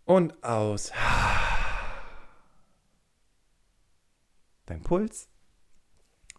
Und 0.05 0.43
aus. 0.43 0.91
Dein 4.69 4.83
Puls 4.83 5.29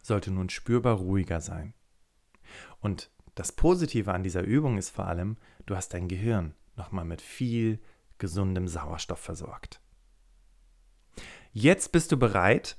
sollte 0.03 0.31
nun 0.31 0.51
spürbar 0.51 0.99
ruhiger 0.99 1.40
sein. 1.40 1.75
Und 2.81 3.11
das 3.35 3.51
Positive 3.51 4.12
an 4.12 4.23
dieser 4.23 4.43
Übung 4.43 4.79
ist 4.79 4.90
vor 4.90 5.07
allem, 5.07 5.37
du 5.66 5.75
hast 5.75 5.95
dein 5.95 6.07
Gehirn 6.07 6.55
nochmal 6.77 7.05
mit 7.05 7.23
viel 7.23 7.81
gesundem 8.19 8.69
Sauerstoff 8.69 9.19
versorgt. 9.19 9.81
Jetzt 11.53 11.90
bist 11.90 12.12
du 12.12 12.16
bereit, 12.16 12.77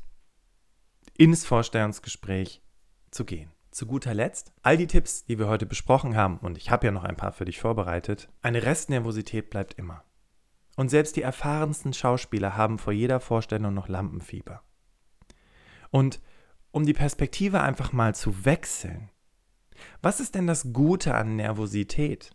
ins 1.18 1.46
Vorstellungsgespräch 1.46 2.64
zu 3.12 3.26
gehen. 3.26 3.52
Zu 3.72 3.88
guter 3.88 4.14
Letzt, 4.14 4.54
all 4.62 4.78
die 4.78 4.88
Tipps, 4.88 5.26
die 5.26 5.38
wir 5.38 5.50
heute 5.50 5.66
besprochen 5.66 6.16
haben, 6.16 6.38
und 6.38 6.58
ich 6.58 6.72
habe 6.72 6.86
ja 6.86 6.92
noch 6.94 7.04
ein 7.04 7.18
paar 7.18 7.34
für 7.34 7.46
dich 7.46 7.60
vorbereitet, 7.60 8.30
eine 8.42 8.64
Restnervosität 8.64 9.50
bleibt 9.50 9.74
immer. 9.74 10.06
Und 10.78 10.88
selbst 10.90 11.18
die 11.18 11.22
erfahrensten 11.22 11.92
Schauspieler 11.92 12.56
haben 12.56 12.78
vor 12.78 12.94
jeder 12.94 13.20
Vorstellung 13.20 13.74
noch 13.74 13.90
Lampenfieber. 13.90 14.64
Und 15.92 16.20
um 16.72 16.86
die 16.86 16.94
Perspektive 16.94 17.62
einfach 17.62 17.94
mal 17.94 18.16
zu 18.16 18.46
wechseln, 18.46 19.10
was 20.02 20.20
ist 20.20 20.36
denn 20.36 20.48
das 20.48 20.74
Gute 20.74 21.14
an 21.16 21.36
Nervosität? 21.36 22.32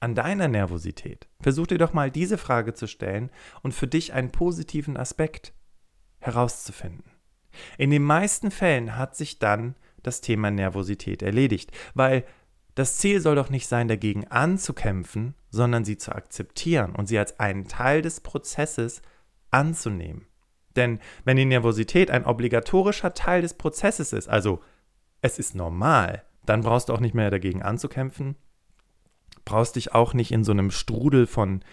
An 0.00 0.14
deiner 0.14 0.48
Nervosität? 0.48 1.28
Versuch 1.40 1.66
dir 1.66 1.78
doch 1.78 1.92
mal 1.92 2.10
diese 2.10 2.38
Frage 2.38 2.74
zu 2.74 2.86
stellen 2.86 3.30
und 3.62 3.72
für 3.72 3.86
dich 3.86 4.12
einen 4.12 4.30
positiven 4.30 4.96
Aspekt 4.96 5.52
herauszufinden. 6.18 7.10
In 7.78 7.90
den 7.90 8.02
meisten 8.02 8.50
Fällen 8.50 8.96
hat 8.96 9.16
sich 9.16 9.38
dann 9.38 9.76
das 10.02 10.20
Thema 10.20 10.50
Nervosität 10.50 11.22
erledigt, 11.22 11.72
weil 11.94 12.24
das 12.74 12.98
Ziel 12.98 13.20
soll 13.20 13.36
doch 13.36 13.50
nicht 13.50 13.68
sein, 13.68 13.88
dagegen 13.88 14.26
anzukämpfen, 14.28 15.34
sondern 15.50 15.84
sie 15.84 15.96
zu 15.96 16.12
akzeptieren 16.12 16.94
und 16.94 17.06
sie 17.06 17.18
als 17.18 17.38
einen 17.38 17.68
Teil 17.68 18.02
des 18.02 18.20
Prozesses 18.20 19.00
anzunehmen. 19.50 20.26
Denn 20.76 20.98
wenn 21.24 21.36
die 21.36 21.44
Nervosität 21.44 22.10
ein 22.10 22.24
obligatorischer 22.24 23.14
Teil 23.14 23.42
des 23.42 23.54
Prozesses 23.54 24.12
ist, 24.12 24.28
also 24.28 24.60
es 25.20 25.38
ist 25.38 25.54
normal, 25.54 26.22
dann 26.44 26.62
brauchst 26.62 26.88
du 26.88 26.92
auch 26.92 27.00
nicht 27.00 27.14
mehr 27.14 27.30
dagegen 27.30 27.62
anzukämpfen, 27.62 28.36
brauchst 29.44 29.76
dich 29.76 29.94
auch 29.94 30.14
nicht 30.14 30.32
in 30.32 30.44
so 30.44 30.52
einem 30.52 30.70
Strudel 30.70 31.26
von 31.26 31.64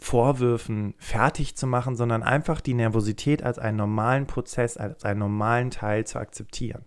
Vorwürfen 0.00 0.94
fertig 0.98 1.56
zu 1.56 1.66
machen, 1.66 1.96
sondern 1.96 2.22
einfach 2.22 2.60
die 2.60 2.74
Nervosität 2.74 3.42
als 3.42 3.58
einen 3.58 3.78
normalen 3.78 4.26
Prozess, 4.26 4.76
als 4.76 5.04
einen 5.04 5.18
normalen 5.18 5.70
Teil 5.70 6.06
zu 6.06 6.18
akzeptieren. 6.18 6.84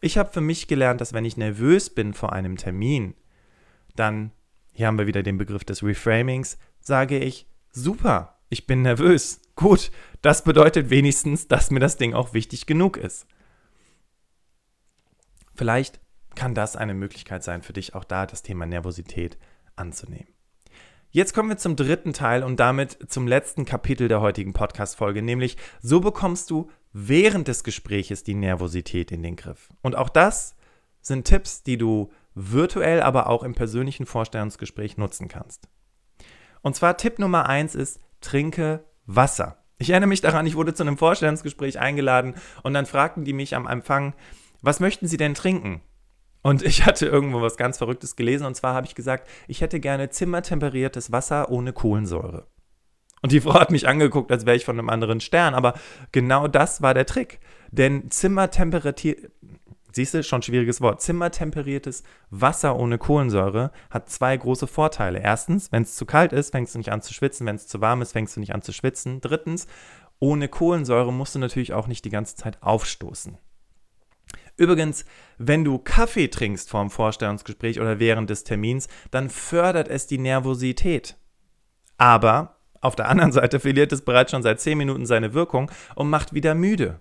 Ich 0.00 0.18
habe 0.18 0.32
für 0.32 0.40
mich 0.40 0.66
gelernt, 0.66 1.00
dass 1.00 1.12
wenn 1.12 1.24
ich 1.24 1.36
nervös 1.36 1.90
bin 1.90 2.12
vor 2.12 2.32
einem 2.32 2.56
Termin, 2.56 3.14
dann, 3.94 4.32
hier 4.72 4.88
haben 4.88 4.98
wir 4.98 5.06
wieder 5.06 5.22
den 5.22 5.38
Begriff 5.38 5.64
des 5.64 5.84
Reframings, 5.84 6.58
sage 6.80 7.18
ich, 7.18 7.46
super, 7.70 8.40
ich 8.48 8.66
bin 8.66 8.82
nervös, 8.82 9.40
Gut, 9.56 9.90
das 10.22 10.42
bedeutet 10.42 10.90
wenigstens, 10.90 11.48
dass 11.48 11.70
mir 11.70 11.80
das 11.80 11.96
Ding 11.96 12.14
auch 12.14 12.32
wichtig 12.32 12.66
genug 12.66 12.96
ist. 12.96 13.26
Vielleicht 15.54 16.00
kann 16.34 16.54
das 16.54 16.76
eine 16.76 16.94
Möglichkeit 16.94 17.44
sein 17.44 17.62
für 17.62 17.72
dich, 17.72 17.94
auch 17.94 18.04
da 18.04 18.26
das 18.26 18.42
Thema 18.42 18.66
Nervosität 18.66 19.38
anzunehmen. 19.76 20.34
Jetzt 21.10 21.32
kommen 21.32 21.48
wir 21.48 21.58
zum 21.58 21.76
dritten 21.76 22.12
Teil 22.12 22.42
und 22.42 22.58
damit 22.58 22.98
zum 23.08 23.28
letzten 23.28 23.64
Kapitel 23.64 24.08
der 24.08 24.20
heutigen 24.20 24.52
Podcast-Folge, 24.52 25.22
nämlich 25.22 25.56
so 25.80 26.00
bekommst 26.00 26.50
du 26.50 26.68
während 26.92 27.46
des 27.46 27.62
Gespräches 27.62 28.24
die 28.24 28.34
Nervosität 28.34 29.12
in 29.12 29.22
den 29.22 29.36
Griff. 29.36 29.68
Und 29.80 29.94
auch 29.94 30.08
das 30.08 30.56
sind 31.00 31.24
Tipps, 31.24 31.62
die 31.62 31.78
du 31.78 32.10
virtuell, 32.34 33.00
aber 33.00 33.28
auch 33.28 33.44
im 33.44 33.54
persönlichen 33.54 34.06
Vorstellungsgespräch 34.06 34.96
nutzen 34.96 35.28
kannst. 35.28 35.68
Und 36.62 36.74
zwar 36.74 36.96
Tipp 36.96 37.20
Nummer 37.20 37.48
eins 37.48 37.76
ist, 37.76 38.00
trinke 38.20 38.84
Wasser. 39.06 39.58
Ich 39.78 39.90
erinnere 39.90 40.08
mich 40.08 40.20
daran, 40.20 40.46
ich 40.46 40.56
wurde 40.56 40.74
zu 40.74 40.82
einem 40.82 40.98
Vorstellungsgespräch 40.98 41.78
eingeladen 41.78 42.34
und 42.62 42.74
dann 42.74 42.86
fragten 42.86 43.24
die 43.24 43.32
mich 43.32 43.56
am 43.56 43.66
Empfang, 43.66 44.14
was 44.62 44.80
möchten 44.80 45.08
Sie 45.08 45.16
denn 45.16 45.34
trinken? 45.34 45.82
Und 46.42 46.62
ich 46.62 46.86
hatte 46.86 47.06
irgendwo 47.06 47.40
was 47.40 47.56
ganz 47.56 47.78
Verrücktes 47.78 48.16
gelesen 48.16 48.46
und 48.46 48.54
zwar 48.54 48.74
habe 48.74 48.86
ich 48.86 48.94
gesagt, 48.94 49.28
ich 49.48 49.60
hätte 49.60 49.80
gerne 49.80 50.10
zimmertemperiertes 50.10 51.10
Wasser 51.10 51.50
ohne 51.50 51.72
Kohlensäure. 51.72 52.46
Und 53.22 53.32
die 53.32 53.40
Frau 53.40 53.54
hat 53.54 53.70
mich 53.70 53.88
angeguckt, 53.88 54.30
als 54.30 54.44
wäre 54.44 54.56
ich 54.56 54.66
von 54.66 54.78
einem 54.78 54.90
anderen 54.90 55.20
Stern, 55.20 55.54
aber 55.54 55.72
genau 56.12 56.46
das 56.46 56.82
war 56.82 56.92
der 56.92 57.06
Trick. 57.06 57.40
Denn 57.70 58.10
Zimmertemperatur, 58.10 59.14
Siehst 59.94 60.12
du, 60.12 60.24
schon 60.24 60.42
schwieriges 60.42 60.80
Wort. 60.80 61.00
Zimmertemperiertes 61.00 62.02
Wasser 62.30 62.76
ohne 62.76 62.98
Kohlensäure 62.98 63.70
hat 63.90 64.10
zwei 64.10 64.36
große 64.36 64.66
Vorteile. 64.66 65.20
Erstens, 65.20 65.70
wenn 65.70 65.84
es 65.84 65.94
zu 65.94 66.04
kalt 66.04 66.32
ist, 66.32 66.50
fängst 66.50 66.74
du 66.74 66.78
nicht 66.78 66.90
an 66.90 67.00
zu 67.00 67.14
schwitzen. 67.14 67.46
Wenn 67.46 67.54
es 67.54 67.68
zu 67.68 67.80
warm 67.80 68.02
ist, 68.02 68.10
fängst 68.10 68.34
du 68.34 68.40
nicht 68.40 68.52
an 68.52 68.62
zu 68.62 68.72
schwitzen. 68.72 69.20
Drittens, 69.20 69.68
ohne 70.18 70.48
Kohlensäure 70.48 71.12
musst 71.12 71.36
du 71.36 71.38
natürlich 71.38 71.74
auch 71.74 71.86
nicht 71.86 72.04
die 72.04 72.10
ganze 72.10 72.34
Zeit 72.34 72.60
aufstoßen. 72.60 73.38
Übrigens, 74.56 75.04
wenn 75.38 75.64
du 75.64 75.78
Kaffee 75.78 76.26
trinkst 76.26 76.70
vor 76.70 76.80
dem 76.80 76.90
Vorstellungsgespräch 76.90 77.80
oder 77.80 78.00
während 78.00 78.30
des 78.30 78.42
Termins, 78.42 78.88
dann 79.12 79.30
fördert 79.30 79.86
es 79.86 80.08
die 80.08 80.18
Nervosität. 80.18 81.16
Aber 81.98 82.56
auf 82.80 82.96
der 82.96 83.08
anderen 83.08 83.30
Seite 83.30 83.60
verliert 83.60 83.92
es 83.92 84.02
bereits 84.02 84.32
schon 84.32 84.42
seit 84.42 84.60
10 84.60 84.76
Minuten 84.76 85.06
seine 85.06 85.34
Wirkung 85.34 85.70
und 85.94 86.10
macht 86.10 86.34
wieder 86.34 86.56
müde. 86.56 87.00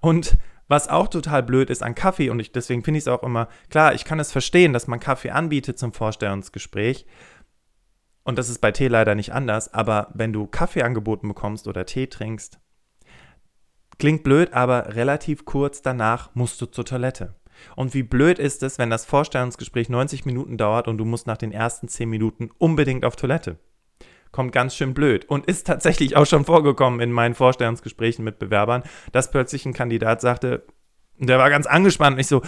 Und 0.00 0.38
was 0.70 0.86
auch 0.88 1.08
total 1.08 1.42
blöd 1.42 1.68
ist 1.68 1.82
an 1.82 1.96
Kaffee 1.96 2.30
und 2.30 2.38
ich, 2.38 2.52
deswegen 2.52 2.84
finde 2.84 2.98
ich 2.98 3.02
es 3.02 3.08
auch 3.08 3.24
immer, 3.24 3.48
klar, 3.70 3.92
ich 3.92 4.04
kann 4.04 4.20
es 4.20 4.30
verstehen, 4.30 4.72
dass 4.72 4.86
man 4.86 5.00
Kaffee 5.00 5.30
anbietet 5.30 5.80
zum 5.80 5.92
Vorstellungsgespräch. 5.92 7.06
Und 8.22 8.38
das 8.38 8.48
ist 8.48 8.60
bei 8.60 8.70
Tee 8.70 8.86
leider 8.86 9.16
nicht 9.16 9.32
anders, 9.32 9.74
aber 9.74 10.12
wenn 10.14 10.32
du 10.32 10.46
Kaffee 10.46 10.84
angeboten 10.84 11.26
bekommst 11.26 11.66
oder 11.66 11.86
Tee 11.86 12.06
trinkst, 12.06 12.60
klingt 13.98 14.22
blöd, 14.22 14.52
aber 14.52 14.94
relativ 14.94 15.44
kurz 15.44 15.82
danach 15.82 16.32
musst 16.34 16.60
du 16.62 16.66
zur 16.66 16.84
Toilette. 16.84 17.34
Und 17.74 17.92
wie 17.92 18.04
blöd 18.04 18.38
ist 18.38 18.62
es, 18.62 18.78
wenn 18.78 18.90
das 18.90 19.04
Vorstellungsgespräch 19.04 19.88
90 19.88 20.24
Minuten 20.24 20.56
dauert 20.56 20.86
und 20.86 20.98
du 20.98 21.04
musst 21.04 21.26
nach 21.26 21.36
den 21.36 21.50
ersten 21.50 21.88
10 21.88 22.08
Minuten 22.08 22.48
unbedingt 22.58 23.04
auf 23.04 23.16
Toilette. 23.16 23.58
Kommt 24.32 24.52
ganz 24.52 24.74
schön 24.74 24.94
blöd 24.94 25.24
und 25.26 25.46
ist 25.46 25.66
tatsächlich 25.66 26.16
auch 26.16 26.26
schon 26.26 26.44
vorgekommen 26.44 27.00
in 27.00 27.12
meinen 27.12 27.34
Vorstellungsgesprächen 27.34 28.24
mit 28.24 28.38
Bewerbern, 28.38 28.82
dass 29.12 29.30
plötzlich 29.30 29.66
ein 29.66 29.72
Kandidat 29.72 30.20
sagte, 30.20 30.64
der 31.18 31.38
war 31.38 31.50
ganz 31.50 31.66
angespannt 31.66 32.14
und 32.14 32.20
ich 32.20 32.28
so, 32.28 32.42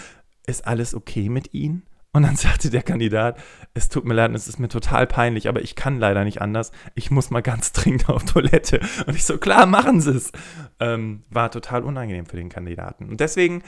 ist 0.46 0.66
alles 0.66 0.94
okay 0.94 1.28
mit 1.28 1.52
Ihnen? 1.54 1.82
Und 2.12 2.24
dann 2.24 2.36
sagte 2.36 2.70
der 2.70 2.82
Kandidat, 2.82 3.42
es 3.74 3.88
tut 3.88 4.04
mir 4.04 4.14
leid, 4.14 4.34
es 4.34 4.48
ist 4.48 4.58
mir 4.58 4.68
total 4.68 5.06
peinlich, 5.06 5.48
aber 5.48 5.62
ich 5.62 5.74
kann 5.74 5.98
leider 5.98 6.24
nicht 6.24 6.40
anders. 6.40 6.72
Ich 6.94 7.10
muss 7.10 7.30
mal 7.30 7.42
ganz 7.42 7.72
dringend 7.72 8.08
auf 8.08 8.24
Toilette. 8.24 8.80
Und 9.06 9.16
ich 9.16 9.24
so, 9.24 9.38
klar, 9.38 9.66
machen 9.66 10.00
Sie 10.00 10.12
es. 10.12 10.32
Ähm, 10.78 11.22
war 11.30 11.50
total 11.50 11.84
unangenehm 11.84 12.26
für 12.26 12.36
den 12.36 12.48
Kandidaten. 12.48 13.08
Und 13.08 13.20
deswegen, 13.20 13.62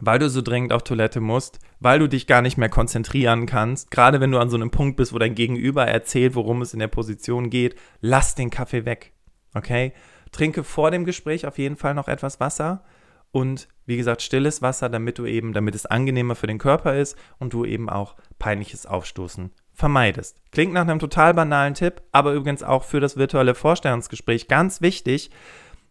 weil 0.00 0.18
du 0.18 0.28
so 0.28 0.42
dringend 0.42 0.72
auf 0.72 0.82
Toilette 0.82 1.20
musst, 1.20 1.58
weil 1.80 1.98
du 1.98 2.08
dich 2.08 2.26
gar 2.26 2.42
nicht 2.42 2.56
mehr 2.56 2.68
konzentrieren 2.68 3.46
kannst, 3.46 3.90
gerade 3.90 4.20
wenn 4.20 4.32
du 4.32 4.38
an 4.38 4.50
so 4.50 4.56
einem 4.56 4.70
Punkt 4.70 4.96
bist, 4.96 5.12
wo 5.12 5.18
dein 5.18 5.34
Gegenüber 5.34 5.86
erzählt, 5.86 6.34
worum 6.34 6.62
es 6.62 6.72
in 6.72 6.80
der 6.80 6.88
Position 6.88 7.50
geht, 7.50 7.76
lass 8.00 8.34
den 8.34 8.50
Kaffee 8.50 8.84
weg. 8.84 9.12
Okay? 9.54 9.92
Trinke 10.32 10.64
vor 10.64 10.90
dem 10.90 11.04
Gespräch 11.04 11.46
auf 11.46 11.58
jeden 11.58 11.76
Fall 11.76 11.94
noch 11.94 12.08
etwas 12.08 12.40
Wasser 12.40 12.82
und 13.30 13.68
wie 13.86 13.96
gesagt, 13.96 14.22
stilles 14.22 14.62
Wasser, 14.62 14.88
damit 14.88 15.18
du 15.18 15.26
eben, 15.26 15.52
damit 15.52 15.74
es 15.74 15.86
angenehmer 15.86 16.34
für 16.34 16.46
den 16.46 16.58
Körper 16.58 16.96
ist 16.96 17.16
und 17.38 17.52
du 17.52 17.64
eben 17.64 17.88
auch 17.88 18.14
peinliches 18.38 18.86
Aufstoßen 18.86 19.50
vermeidest. 19.72 20.40
Klingt 20.52 20.72
nach 20.72 20.82
einem 20.82 21.00
total 21.00 21.34
banalen 21.34 21.74
Tipp, 21.74 22.00
aber 22.12 22.32
übrigens 22.32 22.62
auch 22.62 22.84
für 22.84 23.00
das 23.00 23.16
virtuelle 23.16 23.54
Vorstellungsgespräch 23.54 24.46
ganz 24.48 24.80
wichtig, 24.80 25.30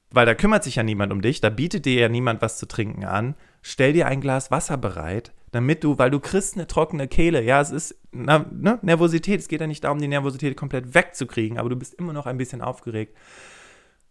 weil 0.09 0.25
da 0.25 0.35
kümmert 0.35 0.63
sich 0.63 0.75
ja 0.75 0.83
niemand 0.83 1.11
um 1.11 1.21
dich, 1.21 1.41
da 1.41 1.49
bietet 1.49 1.85
dir 1.85 1.99
ja 1.99 2.09
niemand 2.09 2.41
was 2.41 2.57
zu 2.57 2.65
trinken 2.65 3.03
an. 3.03 3.35
Stell 3.63 3.93
dir 3.93 4.07
ein 4.07 4.21
Glas 4.21 4.51
Wasser 4.51 4.77
bereit, 4.77 5.31
damit 5.51 5.83
du, 5.83 5.97
weil 5.97 6.11
du 6.11 6.19
kriegst 6.19 6.55
eine 6.55 6.67
trockene 6.67 7.07
Kehle, 7.07 7.41
ja, 7.41 7.61
es 7.61 7.71
ist 7.71 7.95
na, 8.11 8.45
ne, 8.51 8.77
Nervosität, 8.81 9.39
es 9.39 9.47
geht 9.47 9.61
ja 9.61 9.67
nicht 9.67 9.85
darum, 9.85 9.99
die 9.99 10.07
Nervosität 10.07 10.57
komplett 10.57 10.93
wegzukriegen, 10.93 11.57
aber 11.57 11.69
du 11.69 11.77
bist 11.77 11.93
immer 11.93 12.13
noch 12.13 12.25
ein 12.25 12.37
bisschen 12.37 12.61
aufgeregt. 12.61 13.17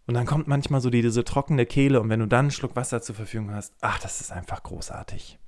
Und 0.07 0.15
dann 0.15 0.27
kommt 0.27 0.49
manchmal 0.49 0.81
so 0.81 0.91
die, 0.91 1.03
diese 1.03 1.23
trockene 1.23 1.67
Kehle 1.67 2.01
und 2.01 2.09
wenn 2.09 2.21
du 2.21 2.27
dann 2.27 2.47
einen 2.47 2.51
Schluck 2.51 2.75
Wasser 2.75 3.03
zur 3.03 3.15
Verfügung 3.15 3.53
hast, 3.53 3.75
ach, 3.83 3.99
das 4.01 4.21
ist 4.21 4.33
einfach 4.33 4.63
großartig. 4.63 5.39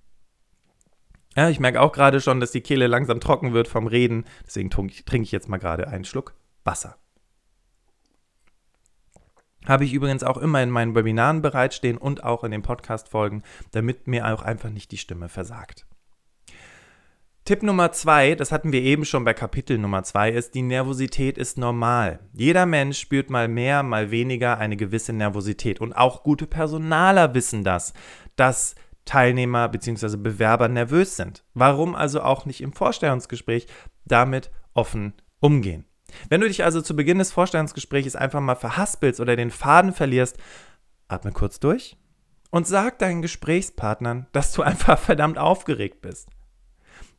Ja, 1.34 1.48
ich 1.48 1.58
merke 1.58 1.80
auch 1.80 1.92
gerade 1.92 2.20
schon, 2.20 2.40
dass 2.40 2.52
die 2.52 2.60
Kehle 2.60 2.86
langsam 2.86 3.20
trocken 3.20 3.54
wird 3.54 3.66
vom 3.66 3.86
Reden. 3.86 4.24
Deswegen 4.46 4.70
trinke 4.70 5.22
ich 5.22 5.32
jetzt 5.32 5.48
mal 5.48 5.56
gerade 5.56 5.88
einen 5.88 6.04
Schluck 6.04 6.34
Wasser. 6.62 6.96
Habe 9.66 9.84
ich 9.84 9.94
übrigens 9.94 10.22
auch 10.22 10.36
immer 10.36 10.62
in 10.62 10.70
meinen 10.70 10.94
Webinaren 10.94 11.42
bereitstehen 11.42 11.96
und 11.96 12.24
auch 12.24 12.44
in 12.44 12.50
den 12.50 12.62
Podcast-Folgen, 12.62 13.42
damit 13.72 14.06
mir 14.06 14.32
auch 14.32 14.42
einfach 14.42 14.70
nicht 14.70 14.92
die 14.92 14.98
Stimme 14.98 15.28
versagt. 15.28 15.86
Tipp 17.44 17.62
Nummer 17.62 17.92
zwei, 17.92 18.34
das 18.34 18.52
hatten 18.52 18.72
wir 18.72 18.80
eben 18.80 19.04
schon 19.04 19.24
bei 19.24 19.34
Kapitel 19.34 19.76
Nummer 19.76 20.02
zwei, 20.02 20.30
ist, 20.30 20.54
die 20.54 20.62
Nervosität 20.62 21.36
ist 21.36 21.58
normal. 21.58 22.20
Jeder 22.32 22.64
Mensch 22.64 22.98
spürt 22.98 23.28
mal 23.28 23.48
mehr, 23.48 23.82
mal 23.82 24.10
weniger 24.10 24.56
eine 24.56 24.78
gewisse 24.78 25.12
Nervosität. 25.12 25.78
Und 25.78 25.92
auch 25.92 26.22
gute 26.22 26.46
Personaler 26.46 27.34
wissen 27.34 27.62
das, 27.62 27.92
dass 28.36 28.76
Teilnehmer 29.04 29.68
bzw. 29.68 30.16
Bewerber 30.16 30.68
nervös 30.68 31.16
sind. 31.16 31.44
Warum 31.52 31.94
also 31.94 32.22
auch 32.22 32.46
nicht 32.46 32.62
im 32.62 32.72
Vorstellungsgespräch 32.72 33.66
damit 34.06 34.50
offen 34.72 35.12
umgehen? 35.40 35.84
Wenn 36.28 36.40
du 36.40 36.48
dich 36.48 36.64
also 36.64 36.80
zu 36.80 36.96
Beginn 36.96 37.18
des 37.18 37.32
Vorstellungsgesprächs 37.32 38.16
einfach 38.16 38.40
mal 38.40 38.54
verhaspelst 38.54 39.20
oder 39.20 39.36
den 39.36 39.50
Faden 39.50 39.92
verlierst, 39.92 40.38
atme 41.08 41.32
kurz 41.32 41.60
durch 41.60 41.96
und 42.50 42.66
sag 42.66 42.98
deinen 42.98 43.22
Gesprächspartnern, 43.22 44.26
dass 44.32 44.52
du 44.52 44.62
einfach 44.62 44.98
verdammt 45.00 45.38
aufgeregt 45.38 46.00
bist. 46.02 46.28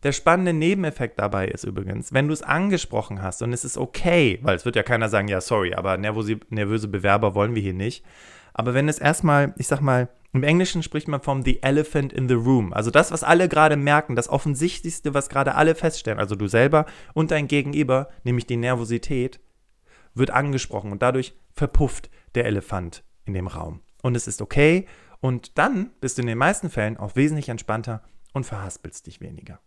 Der 0.04 0.12
spannende 0.12 0.54
Nebeneffekt 0.54 1.20
dabei 1.20 1.48
ist 1.48 1.64
übrigens, 1.64 2.14
wenn 2.14 2.28
du 2.28 2.34
es 2.34 2.44
angesprochen 2.44 3.22
hast 3.22 3.42
und 3.42 3.54
es 3.54 3.66
ist 3.66 3.78
okay, 3.78 4.40
weil 4.44 4.56
es 4.56 4.64
wird 4.64 4.76
ja 4.76 4.84
keiner 4.84 5.10
sagen, 5.10 5.28
ja, 5.28 5.42
sorry, 5.42 5.74
aber 5.74 5.98
nervöse, 5.98 6.88
Bewerber 6.88 7.34
wollen 7.34 7.56
wir 7.56 7.62
hier 7.62 7.74
nicht. 7.74 8.06
Aber 8.54 8.74
wenn 8.74 8.88
es 8.88 9.00
erstmal, 9.00 9.54
ich 9.58 9.68
sag 9.68 9.82
mal, 9.82 10.10
im 10.36 10.44
Englischen 10.44 10.84
spricht 10.84 11.08
man 11.08 11.22
vom 11.22 11.44
The 11.44 11.64
Elephant 11.64 12.12
in 12.12 12.28
the 12.28 12.36
Room. 12.36 12.74
Also 12.74 12.92
das, 12.92 13.12
was 13.12 13.24
alle 13.24 13.48
gerade 13.48 13.78
merken, 13.78 14.16
das 14.16 14.28
Offensichtlichste, 14.28 15.14
was 15.14 15.30
gerade 15.30 15.56
alle 15.56 15.76
feststellen, 15.76 16.20
also 16.20 16.36
du 16.36 16.48
selber 16.48 16.86
und 17.14 17.32
dein 17.32 17.48
Gegenüber, 17.48 18.10
nämlich 18.24 18.46
die 18.46 18.58
Nervosität, 18.58 19.40
wird 20.14 20.32
angesprochen 20.32 20.92
und 20.92 21.02
dadurch 21.02 21.34
verpufft 21.54 22.10
der 22.36 22.46
Elefant 22.46 23.04
in 23.26 23.34
dem 23.34 23.48
Raum. 23.48 23.82
Und 24.02 24.16
es 24.16 24.28
ist 24.28 24.42
okay 24.42 24.88
und 25.22 25.58
dann 25.58 25.92
bist 26.02 26.18
du 26.18 26.22
in 26.22 26.28
den 26.28 26.38
meisten 26.38 26.70
Fällen 26.70 26.98
auch 26.98 27.16
wesentlich 27.16 27.50
entspannter 27.50 28.04
und 28.34 28.46
verhaspelst 28.46 29.08
dich 29.08 29.22
weniger. 29.22 29.60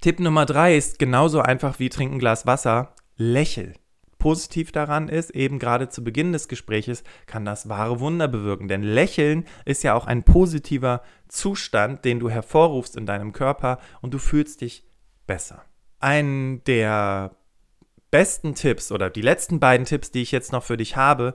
Tipp 0.00 0.18
Nummer 0.18 0.46
drei 0.46 0.76
ist 0.76 0.98
genauso 0.98 1.40
einfach 1.40 1.78
wie 1.78 1.88
trinken 1.88 2.18
Glas 2.18 2.44
Wasser. 2.44 2.94
Lächel. 3.16 3.74
Positiv 4.22 4.70
daran 4.70 5.08
ist, 5.08 5.30
eben 5.30 5.58
gerade 5.58 5.88
zu 5.88 6.04
Beginn 6.04 6.32
des 6.32 6.46
Gespräches 6.46 7.02
kann 7.26 7.44
das 7.44 7.68
wahre 7.68 7.98
Wunder 7.98 8.28
bewirken. 8.28 8.68
Denn 8.68 8.84
Lächeln 8.84 9.46
ist 9.64 9.82
ja 9.82 9.94
auch 9.94 10.06
ein 10.06 10.22
positiver 10.22 11.02
Zustand, 11.26 12.04
den 12.04 12.20
du 12.20 12.30
hervorrufst 12.30 12.96
in 12.96 13.04
deinem 13.04 13.32
Körper 13.32 13.80
und 14.00 14.14
du 14.14 14.18
fühlst 14.18 14.60
dich 14.60 14.86
besser. 15.26 15.64
Ein 15.98 16.62
der 16.68 17.34
besten 18.12 18.54
Tipps 18.54 18.92
oder 18.92 19.10
die 19.10 19.22
letzten 19.22 19.58
beiden 19.58 19.86
Tipps, 19.86 20.12
die 20.12 20.22
ich 20.22 20.30
jetzt 20.30 20.52
noch 20.52 20.62
für 20.62 20.76
dich 20.76 20.96
habe, 20.96 21.34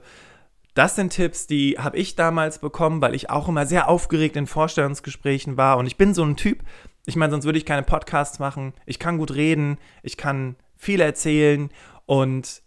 das 0.74 0.96
sind 0.96 1.12
Tipps, 1.12 1.46
die 1.46 1.76
habe 1.78 1.98
ich 1.98 2.16
damals 2.16 2.60
bekommen, 2.60 3.02
weil 3.02 3.16
ich 3.16 3.30
auch 3.30 3.50
immer 3.50 3.66
sehr 3.66 3.90
aufgeregt 3.90 4.38
in 4.38 4.48
Vorstellungsgesprächen 4.48 5.58
war. 5.58 5.78
Und 5.78 5.88
ich 5.88 5.98
bin 5.98 6.14
so 6.14 6.24
ein 6.24 6.38
Typ, 6.38 6.64
ich 7.06 7.18
meine, 7.18 7.32
sonst 7.32 7.44
würde 7.44 7.58
ich 7.58 7.66
keine 7.66 7.84
Podcasts 7.84 8.40
machen. 8.40 8.74
Ich 8.86 8.98
kann 8.98 9.18
gut 9.18 9.36
reden, 9.36 9.78
ich 10.04 10.16
kann 10.16 10.56
viel 10.78 11.02
erzählen 11.02 11.70
und 12.06 12.62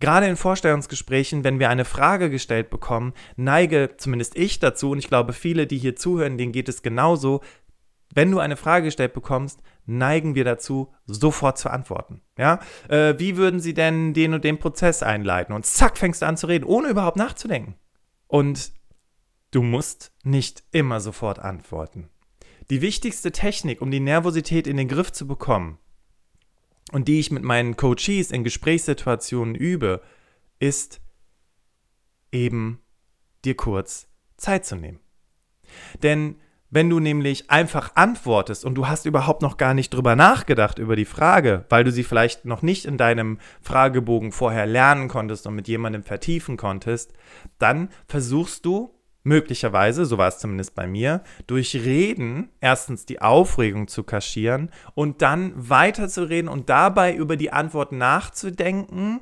gerade 0.00 0.26
in 0.26 0.36
Vorstellungsgesprächen, 0.36 1.44
wenn 1.44 1.58
wir 1.58 1.70
eine 1.70 1.84
Frage 1.84 2.30
gestellt 2.30 2.70
bekommen, 2.70 3.12
neige 3.36 3.94
zumindest 3.96 4.36
ich 4.36 4.58
dazu 4.58 4.90
und 4.90 4.98
ich 4.98 5.08
glaube, 5.08 5.32
viele, 5.32 5.66
die 5.66 5.78
hier 5.78 5.96
zuhören, 5.96 6.38
denen 6.38 6.52
geht 6.52 6.68
es 6.68 6.82
genauso. 6.82 7.42
Wenn 8.14 8.30
du 8.30 8.38
eine 8.38 8.56
Frage 8.56 8.86
gestellt 8.86 9.14
bekommst, 9.14 9.60
neigen 9.84 10.34
wir 10.34 10.44
dazu, 10.44 10.92
sofort 11.06 11.58
zu 11.58 11.70
antworten. 11.70 12.22
Ja? 12.38 12.60
Äh, 12.88 13.14
wie 13.18 13.36
würden 13.36 13.60
sie 13.60 13.74
denn 13.74 14.14
den 14.14 14.34
und 14.34 14.44
den 14.44 14.58
Prozess 14.58 15.02
einleiten? 15.02 15.54
Und 15.54 15.66
zack, 15.66 15.98
fängst 15.98 16.22
du 16.22 16.26
an 16.26 16.36
zu 16.36 16.46
reden, 16.46 16.64
ohne 16.64 16.88
überhaupt 16.88 17.16
nachzudenken. 17.16 17.76
Und 18.26 18.72
du 19.50 19.62
musst 19.62 20.12
nicht 20.22 20.64
immer 20.72 21.00
sofort 21.00 21.38
antworten. 21.38 22.08
Die 22.70 22.80
wichtigste 22.80 23.32
Technik, 23.32 23.80
um 23.80 23.90
die 23.90 24.00
Nervosität 24.00 24.66
in 24.66 24.76
den 24.76 24.88
Griff 24.88 25.12
zu 25.12 25.26
bekommen 25.26 25.78
und 26.92 27.08
die 27.08 27.20
ich 27.20 27.30
mit 27.30 27.42
meinen 27.42 27.76
Coaches 27.76 28.30
in 28.30 28.44
Gesprächssituationen 28.44 29.54
übe, 29.54 30.02
ist 30.58 31.00
eben 32.32 32.80
dir 33.44 33.56
kurz 33.56 34.08
Zeit 34.36 34.64
zu 34.64 34.76
nehmen. 34.76 35.00
Denn 36.02 36.36
wenn 36.68 36.90
du 36.90 36.98
nämlich 36.98 37.50
einfach 37.50 37.92
antwortest 37.94 38.64
und 38.64 38.74
du 38.74 38.88
hast 38.88 39.06
überhaupt 39.06 39.40
noch 39.40 39.56
gar 39.56 39.72
nicht 39.72 39.94
drüber 39.94 40.16
nachgedacht 40.16 40.78
über 40.78 40.96
die 40.96 41.04
Frage, 41.04 41.64
weil 41.68 41.84
du 41.84 41.92
sie 41.92 42.02
vielleicht 42.02 42.44
noch 42.44 42.62
nicht 42.62 42.84
in 42.84 42.98
deinem 42.98 43.38
Fragebogen 43.62 44.32
vorher 44.32 44.66
lernen 44.66 45.08
konntest 45.08 45.46
und 45.46 45.54
mit 45.54 45.68
jemandem 45.68 46.02
vertiefen 46.02 46.56
konntest, 46.56 47.12
dann 47.58 47.88
versuchst 48.08 48.66
du 48.66 48.95
möglicherweise, 49.26 50.06
so 50.06 50.16
war 50.16 50.28
es 50.28 50.38
zumindest 50.38 50.74
bei 50.74 50.86
mir, 50.86 51.22
durch 51.46 51.74
Reden 51.74 52.48
erstens 52.60 53.04
die 53.04 53.20
Aufregung 53.20 53.88
zu 53.88 54.04
kaschieren 54.04 54.70
und 54.94 55.20
dann 55.20 55.52
weiterzureden 55.56 56.48
und 56.48 56.70
dabei 56.70 57.14
über 57.14 57.36
die 57.36 57.52
Antwort 57.52 57.92
nachzudenken 57.92 59.20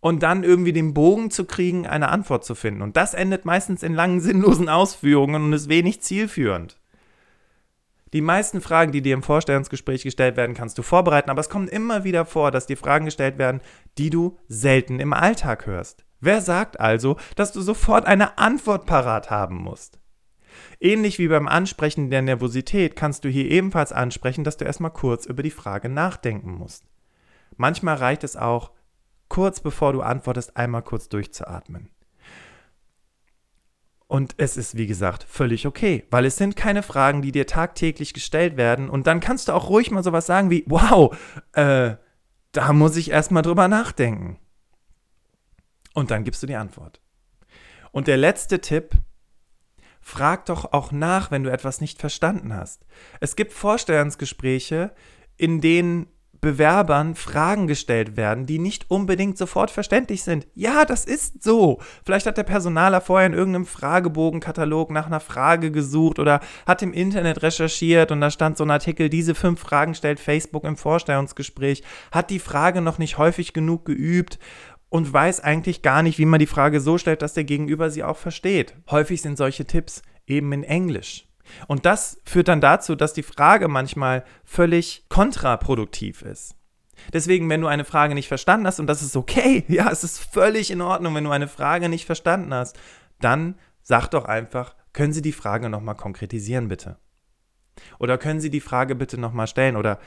und 0.00 0.22
dann 0.24 0.42
irgendwie 0.42 0.72
den 0.72 0.92
Bogen 0.92 1.30
zu 1.30 1.44
kriegen, 1.44 1.86
eine 1.86 2.08
Antwort 2.08 2.44
zu 2.44 2.54
finden. 2.54 2.82
Und 2.82 2.96
das 2.96 3.14
endet 3.14 3.44
meistens 3.44 3.82
in 3.82 3.94
langen, 3.94 4.20
sinnlosen 4.20 4.68
Ausführungen 4.68 5.44
und 5.44 5.52
ist 5.52 5.68
wenig 5.68 6.02
zielführend. 6.02 6.78
Die 8.12 8.20
meisten 8.20 8.60
Fragen, 8.60 8.92
die 8.92 9.00
dir 9.00 9.14
im 9.14 9.22
Vorstellungsgespräch 9.22 10.02
gestellt 10.02 10.36
werden, 10.36 10.54
kannst 10.54 10.76
du 10.76 10.82
vorbereiten, 10.82 11.30
aber 11.30 11.40
es 11.40 11.48
kommt 11.48 11.70
immer 11.70 12.04
wieder 12.04 12.26
vor, 12.26 12.50
dass 12.50 12.66
dir 12.66 12.76
Fragen 12.76 13.06
gestellt 13.06 13.38
werden, 13.38 13.62
die 13.96 14.10
du 14.10 14.36
selten 14.48 15.00
im 15.00 15.14
Alltag 15.14 15.66
hörst. 15.66 16.04
Wer 16.22 16.40
sagt 16.40 16.78
also, 16.78 17.16
dass 17.34 17.50
du 17.50 17.60
sofort 17.60 18.06
eine 18.06 18.38
Antwort 18.38 18.86
parat 18.86 19.28
haben 19.28 19.56
musst? 19.56 19.98
Ähnlich 20.78 21.18
wie 21.18 21.26
beim 21.26 21.48
Ansprechen 21.48 22.10
der 22.10 22.22
Nervosität 22.22 22.94
kannst 22.94 23.24
du 23.24 23.28
hier 23.28 23.50
ebenfalls 23.50 23.92
ansprechen, 23.92 24.44
dass 24.44 24.56
du 24.56 24.64
erstmal 24.64 24.92
kurz 24.92 25.26
über 25.26 25.42
die 25.42 25.50
Frage 25.50 25.88
nachdenken 25.88 26.52
musst. 26.52 26.84
Manchmal 27.56 27.96
reicht 27.96 28.22
es 28.22 28.36
auch, 28.36 28.70
kurz 29.26 29.58
bevor 29.58 29.92
du 29.92 30.00
antwortest, 30.00 30.56
einmal 30.56 30.82
kurz 30.82 31.08
durchzuatmen. 31.08 31.90
Und 34.06 34.34
es 34.36 34.56
ist, 34.56 34.76
wie 34.76 34.86
gesagt, 34.86 35.24
völlig 35.24 35.66
okay, 35.66 36.06
weil 36.12 36.24
es 36.24 36.36
sind 36.36 36.54
keine 36.54 36.84
Fragen, 36.84 37.22
die 37.22 37.32
dir 37.32 37.48
tagtäglich 37.48 38.14
gestellt 38.14 38.56
werden. 38.56 38.88
Und 38.88 39.08
dann 39.08 39.18
kannst 39.18 39.48
du 39.48 39.54
auch 39.54 39.70
ruhig 39.70 39.90
mal 39.90 40.04
sowas 40.04 40.26
sagen 40.26 40.50
wie, 40.50 40.62
wow, 40.68 41.16
äh, 41.54 41.96
da 42.52 42.72
muss 42.72 42.96
ich 42.96 43.10
erstmal 43.10 43.42
drüber 43.42 43.66
nachdenken. 43.66 44.38
Und 45.94 46.10
dann 46.10 46.24
gibst 46.24 46.42
du 46.42 46.46
die 46.46 46.56
Antwort. 46.56 47.00
Und 47.90 48.06
der 48.06 48.16
letzte 48.16 48.60
Tipp, 48.60 48.92
frag 50.00 50.46
doch 50.46 50.72
auch 50.72 50.92
nach, 50.92 51.30
wenn 51.30 51.44
du 51.44 51.52
etwas 51.52 51.80
nicht 51.80 52.00
verstanden 52.00 52.54
hast. 52.54 52.84
Es 53.20 53.36
gibt 53.36 53.52
Vorstellungsgespräche, 53.52 54.92
in 55.36 55.60
denen 55.60 56.06
Bewerbern 56.42 57.14
Fragen 57.14 57.68
gestellt 57.68 58.16
werden, 58.16 58.46
die 58.46 58.58
nicht 58.58 58.90
unbedingt 58.90 59.38
sofort 59.38 59.70
verständlich 59.70 60.24
sind. 60.24 60.48
Ja, 60.54 60.84
das 60.84 61.04
ist 61.04 61.44
so. 61.44 61.78
Vielleicht 62.04 62.26
hat 62.26 62.36
der 62.36 62.42
Personaler 62.42 63.00
vorher 63.00 63.28
in 63.28 63.32
irgendeinem 63.32 63.64
Fragebogenkatalog 63.64 64.90
nach 64.90 65.06
einer 65.06 65.20
Frage 65.20 65.70
gesucht 65.70 66.18
oder 66.18 66.40
hat 66.66 66.82
im 66.82 66.92
Internet 66.92 67.44
recherchiert 67.44 68.10
und 68.10 68.20
da 68.20 68.28
stand 68.28 68.56
so 68.56 68.64
ein 68.64 68.72
Artikel, 68.72 69.08
diese 69.08 69.36
fünf 69.36 69.60
Fragen 69.60 69.94
stellt 69.94 70.18
Facebook 70.18 70.64
im 70.64 70.76
Vorstellungsgespräch, 70.76 71.84
hat 72.10 72.30
die 72.30 72.40
Frage 72.40 72.80
noch 72.80 72.98
nicht 72.98 73.18
häufig 73.18 73.52
genug 73.52 73.84
geübt 73.84 74.40
und 74.92 75.10
weiß 75.10 75.40
eigentlich 75.40 75.80
gar 75.80 76.02
nicht, 76.02 76.18
wie 76.18 76.26
man 76.26 76.38
die 76.38 76.46
Frage 76.46 76.78
so 76.78 76.98
stellt, 76.98 77.22
dass 77.22 77.32
der 77.32 77.44
Gegenüber 77.44 77.88
sie 77.88 78.04
auch 78.04 78.18
versteht. 78.18 78.74
Häufig 78.90 79.22
sind 79.22 79.38
solche 79.38 79.64
Tipps 79.64 80.02
eben 80.26 80.52
in 80.52 80.64
Englisch. 80.64 81.26
Und 81.66 81.86
das 81.86 82.20
führt 82.26 82.48
dann 82.48 82.60
dazu, 82.60 82.94
dass 82.94 83.14
die 83.14 83.22
Frage 83.22 83.68
manchmal 83.68 84.22
völlig 84.44 85.06
kontraproduktiv 85.08 86.20
ist. 86.20 86.56
Deswegen, 87.10 87.48
wenn 87.48 87.62
du 87.62 87.68
eine 87.68 87.86
Frage 87.86 88.14
nicht 88.14 88.28
verstanden 88.28 88.66
hast, 88.66 88.80
und 88.80 88.86
das 88.86 89.00
ist 89.00 89.16
okay, 89.16 89.64
ja, 89.68 89.90
es 89.90 90.04
ist 90.04 90.18
völlig 90.18 90.70
in 90.70 90.82
Ordnung, 90.82 91.14
wenn 91.14 91.24
du 91.24 91.30
eine 91.30 91.48
Frage 91.48 91.88
nicht 91.88 92.04
verstanden 92.04 92.52
hast, 92.52 92.78
dann 93.18 93.54
sag 93.80 94.08
doch 94.08 94.26
einfach, 94.26 94.76
können 94.92 95.14
Sie 95.14 95.22
die 95.22 95.32
Frage 95.32 95.70
nochmal 95.70 95.94
konkretisieren, 95.94 96.68
bitte? 96.68 96.98
Oder 97.98 98.18
können 98.18 98.42
Sie 98.42 98.50
die 98.50 98.60
Frage 98.60 98.94
bitte 98.94 99.18
nochmal 99.18 99.46
stellen? 99.46 99.76
Oder 99.76 100.00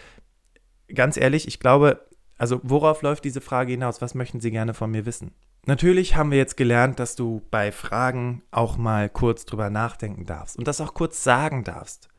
ganz 0.94 1.18
ehrlich, 1.18 1.48
ich 1.48 1.60
glaube, 1.60 2.06
also 2.38 2.60
worauf 2.64 3.02
läuft 3.02 3.24
diese 3.24 3.42
Frage 3.42 3.72
hinaus? 3.72 4.02
Was 4.02 4.16
möchten 4.16 4.40
Sie 4.40 4.52
gerne 4.52 4.74
von 4.74 4.92
mir 4.92 5.06
wissen? 5.06 5.32
Natürlich 5.66 6.16
haben 6.16 6.32
wir 6.32 6.38
jetzt 6.38 6.58
gelernt, 6.58 7.00
dass 7.00 7.16
du 7.16 7.42
bei 7.50 7.72
Fragen 7.72 8.44
auch 8.52 8.78
mal 8.78 9.10
kurz 9.10 9.46
drüber 9.46 9.70
nachdenken 9.70 10.26
darfst 10.26 10.58
und 10.58 10.68
das 10.68 10.80
auch 10.80 10.94
kurz 10.94 11.24
sagen 11.24 11.64
darfst. 11.64 12.10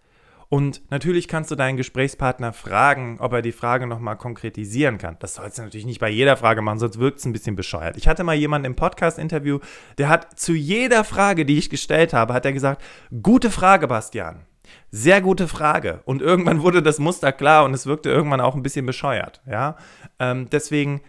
Und 0.49 0.83
natürlich 0.91 1.27
kannst 1.27 1.51
du 1.51 1.57
deinen 1.57 1.77
Gesprächspartner 1.77 2.53
fragen, 2.53 3.19
ob 3.19 3.33
er 3.33 3.43
die 3.43 3.53
Frage 3.53 3.87
nochmal 3.87 4.17
konkretisieren 4.17 4.99
kann. 4.99 5.17
Das 5.19 5.35
sollst 5.35 5.59
du 5.59 5.63
natürlich 5.63 5.87
nicht 5.87 5.99
bei 5.99 6.09
jeder 6.09 6.37
Frage 6.37 6.63
machen, 6.63 6.79
sonst 6.79 6.99
wirkt 6.99 7.19
es 7.19 7.25
ein 7.25 7.33
bisschen 7.33 7.57
bescheuert. 7.57 7.97
Ich 7.97 8.07
hatte 8.07 8.23
mal 8.23 8.37
jemanden 8.37 8.67
im 8.67 8.77
Podcast-Interview, 8.77 9.59
der 9.99 10.09
hat 10.09 10.39
zu 10.39 10.53
jeder 10.53 11.03
Frage, 11.03 11.45
die 11.45 11.59
ich 11.59 11.69
gestellt 11.69 12.13
habe, 12.13 12.33
hat 12.33 12.45
er 12.45 12.53
gesagt, 12.53 12.83
gute 13.23 13.51
Frage, 13.51 13.89
Bastian. 13.89 14.47
Sehr 14.91 15.21
gute 15.21 15.49
Frage. 15.49 16.03
Und 16.05 16.23
irgendwann 16.23 16.63
wurde 16.63 16.83
das 16.83 16.99
Muster 16.99 17.33
klar 17.33 17.65
und 17.65 17.75
es 17.75 17.87
wirkte 17.87 18.11
irgendwann 18.11 18.41
auch 18.41 18.55
ein 18.55 18.63
bisschen 18.63 18.87
bescheuert. 18.87 19.43
Ja? 19.47 19.77
Ähm, 20.19 20.49
deswegen 20.51 21.03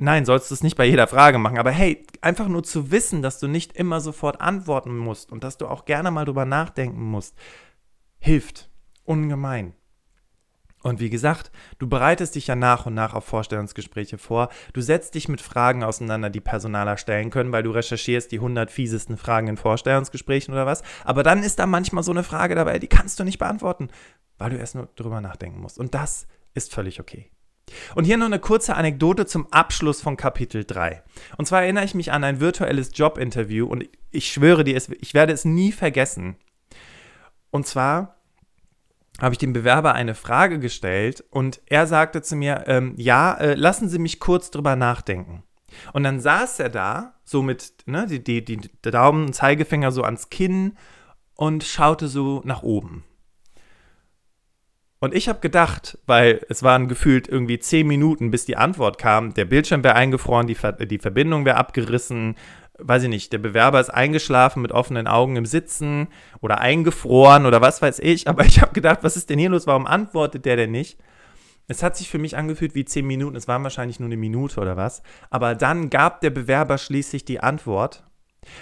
Nein, 0.00 0.24
sollst 0.24 0.48
du 0.48 0.54
es 0.54 0.62
nicht 0.62 0.76
bei 0.76 0.84
jeder 0.84 1.08
Frage 1.08 1.38
machen, 1.38 1.58
aber 1.58 1.72
hey, 1.72 2.06
einfach 2.20 2.46
nur 2.46 2.62
zu 2.62 2.92
wissen, 2.92 3.20
dass 3.20 3.40
du 3.40 3.48
nicht 3.48 3.72
immer 3.72 4.00
sofort 4.00 4.40
antworten 4.40 4.96
musst 4.96 5.32
und 5.32 5.42
dass 5.42 5.58
du 5.58 5.66
auch 5.66 5.86
gerne 5.86 6.12
mal 6.12 6.24
drüber 6.24 6.44
nachdenken 6.44 7.02
musst, 7.02 7.36
hilft 8.20 8.70
ungemein. 9.02 9.74
Und 10.82 11.00
wie 11.00 11.10
gesagt, 11.10 11.50
du 11.78 11.88
bereitest 11.88 12.36
dich 12.36 12.46
ja 12.46 12.54
nach 12.54 12.86
und 12.86 12.94
nach 12.94 13.14
auf 13.14 13.24
Vorstellungsgespräche 13.24 14.16
vor. 14.16 14.48
Du 14.72 14.80
setzt 14.80 15.14
dich 15.14 15.28
mit 15.28 15.40
Fragen 15.40 15.82
auseinander, 15.82 16.30
die 16.30 16.40
Personaler 16.40 16.96
stellen 16.96 17.30
können, 17.30 17.50
weil 17.50 17.64
du 17.64 17.72
recherchierst 17.72 18.30
die 18.30 18.36
100 18.36 18.70
fiesesten 18.70 19.16
Fragen 19.16 19.48
in 19.48 19.56
Vorstellungsgesprächen 19.56 20.54
oder 20.54 20.66
was. 20.66 20.82
Aber 21.04 21.22
dann 21.22 21.42
ist 21.42 21.58
da 21.58 21.66
manchmal 21.66 22.04
so 22.04 22.12
eine 22.12 22.22
Frage 22.22 22.54
dabei, 22.54 22.78
die 22.78 22.86
kannst 22.86 23.18
du 23.18 23.24
nicht 23.24 23.38
beantworten, 23.38 23.88
weil 24.38 24.50
du 24.50 24.56
erst 24.56 24.76
nur 24.76 24.88
drüber 24.94 25.20
nachdenken 25.20 25.60
musst. 25.60 25.78
Und 25.78 25.94
das 25.94 26.28
ist 26.54 26.72
völlig 26.72 27.00
okay. 27.00 27.30
Und 27.94 28.04
hier 28.04 28.16
noch 28.16 28.26
eine 28.26 28.38
kurze 28.38 28.76
Anekdote 28.76 29.26
zum 29.26 29.52
Abschluss 29.52 30.00
von 30.00 30.16
Kapitel 30.16 30.64
3. 30.64 31.02
Und 31.36 31.46
zwar 31.46 31.62
erinnere 31.62 31.84
ich 31.84 31.94
mich 31.94 32.12
an 32.12 32.24
ein 32.24 32.40
virtuelles 32.40 32.92
Jobinterview 32.94 33.66
und 33.66 33.88
ich 34.10 34.32
schwöre 34.32 34.64
dir, 34.64 34.76
ich 34.76 35.14
werde 35.14 35.32
es 35.32 35.44
nie 35.44 35.72
vergessen. 35.72 36.36
Und 37.50 37.66
zwar 37.66 38.17
habe 39.20 39.34
ich 39.34 39.38
dem 39.38 39.52
Bewerber 39.52 39.94
eine 39.94 40.14
Frage 40.14 40.58
gestellt 40.58 41.24
und 41.30 41.60
er 41.66 41.86
sagte 41.86 42.22
zu 42.22 42.36
mir, 42.36 42.64
ähm, 42.66 42.94
ja, 42.96 43.34
äh, 43.34 43.54
lassen 43.54 43.88
Sie 43.88 43.98
mich 43.98 44.20
kurz 44.20 44.50
drüber 44.50 44.76
nachdenken. 44.76 45.42
Und 45.92 46.04
dann 46.04 46.20
saß 46.20 46.60
er 46.60 46.68
da, 46.70 47.14
so 47.24 47.42
mit 47.42 47.74
ne, 47.86 48.06
die, 48.06 48.22
die, 48.22 48.42
die 48.42 48.70
Daumen 48.82 49.26
und 49.26 49.32
Zeigefinger 49.34 49.92
so 49.92 50.02
ans 50.02 50.30
Kinn 50.30 50.76
und 51.34 51.64
schaute 51.64 52.08
so 52.08 52.42
nach 52.44 52.62
oben. 52.62 53.04
Und 55.00 55.14
ich 55.14 55.28
habe 55.28 55.38
gedacht, 55.38 55.98
weil 56.06 56.44
es 56.48 56.62
waren 56.62 56.88
gefühlt 56.88 57.28
irgendwie 57.28 57.60
zehn 57.60 57.86
Minuten, 57.86 58.32
bis 58.32 58.46
die 58.46 58.56
Antwort 58.56 58.98
kam, 58.98 59.32
der 59.34 59.44
Bildschirm 59.44 59.84
wäre 59.84 59.94
eingefroren, 59.94 60.48
die, 60.48 60.56
Ver 60.56 60.72
die 60.72 60.98
Verbindung 60.98 61.44
wäre 61.44 61.56
abgerissen, 61.56 62.34
weiß 62.78 63.04
ich 63.04 63.08
nicht, 63.08 63.32
der 63.32 63.38
Bewerber 63.38 63.80
ist 63.80 63.90
eingeschlafen 63.90 64.62
mit 64.62 64.72
offenen 64.72 65.06
Augen 65.06 65.36
im 65.36 65.46
Sitzen 65.46 66.08
oder 66.40 66.60
eingefroren 66.60 67.46
oder 67.46 67.60
was 67.60 67.82
weiß 67.82 67.98
ich. 68.00 68.28
Aber 68.28 68.44
ich 68.44 68.60
habe 68.60 68.72
gedacht, 68.72 69.00
was 69.02 69.16
ist 69.16 69.30
denn 69.30 69.38
hier 69.38 69.50
los? 69.50 69.66
Warum 69.66 69.86
antwortet 69.86 70.44
der 70.44 70.56
denn 70.56 70.70
nicht? 70.70 70.98
Es 71.66 71.82
hat 71.82 71.96
sich 71.96 72.08
für 72.08 72.18
mich 72.18 72.36
angefühlt 72.36 72.74
wie 72.74 72.84
zehn 72.84 73.06
Minuten. 73.06 73.36
Es 73.36 73.48
waren 73.48 73.62
wahrscheinlich 73.62 74.00
nur 74.00 74.06
eine 74.06 74.16
Minute 74.16 74.60
oder 74.60 74.76
was. 74.76 75.02
Aber 75.28 75.54
dann 75.54 75.90
gab 75.90 76.20
der 76.22 76.30
Bewerber 76.30 76.78
schließlich 76.78 77.24
die 77.24 77.40
Antwort. 77.40 78.04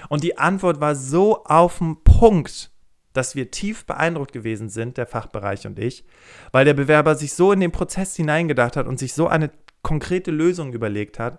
Und 0.09 0.25
die 0.25 0.39
Antwort 0.39 0.81
war 0.81 0.97
so 0.97 1.45
auf 1.45 1.79
den 1.79 2.03
Punkt 2.03 2.73
dass 3.17 3.35
wir 3.35 3.51
tief 3.51 3.87
beeindruckt 3.87 4.33
gewesen 4.33 4.69
sind, 4.69 4.99
der 4.99 5.07
Fachbereich 5.07 5.67
und 5.67 5.79
ich, 5.79 6.05
weil 6.53 6.65
der 6.65 6.75
Bewerber 6.75 7.15
sich 7.15 7.33
so 7.33 7.53
in 7.53 7.61
den 7.61 7.73
Prozess 7.73 8.15
hineingedacht 8.15 8.77
hat 8.77 8.87
und 8.87 8.99
sich 8.99 9.15
so 9.15 9.27
eine 9.27 9.51
konkrete 9.83 10.31
Lösung 10.31 10.73
überlegt 10.73 11.19
hat, 11.19 11.39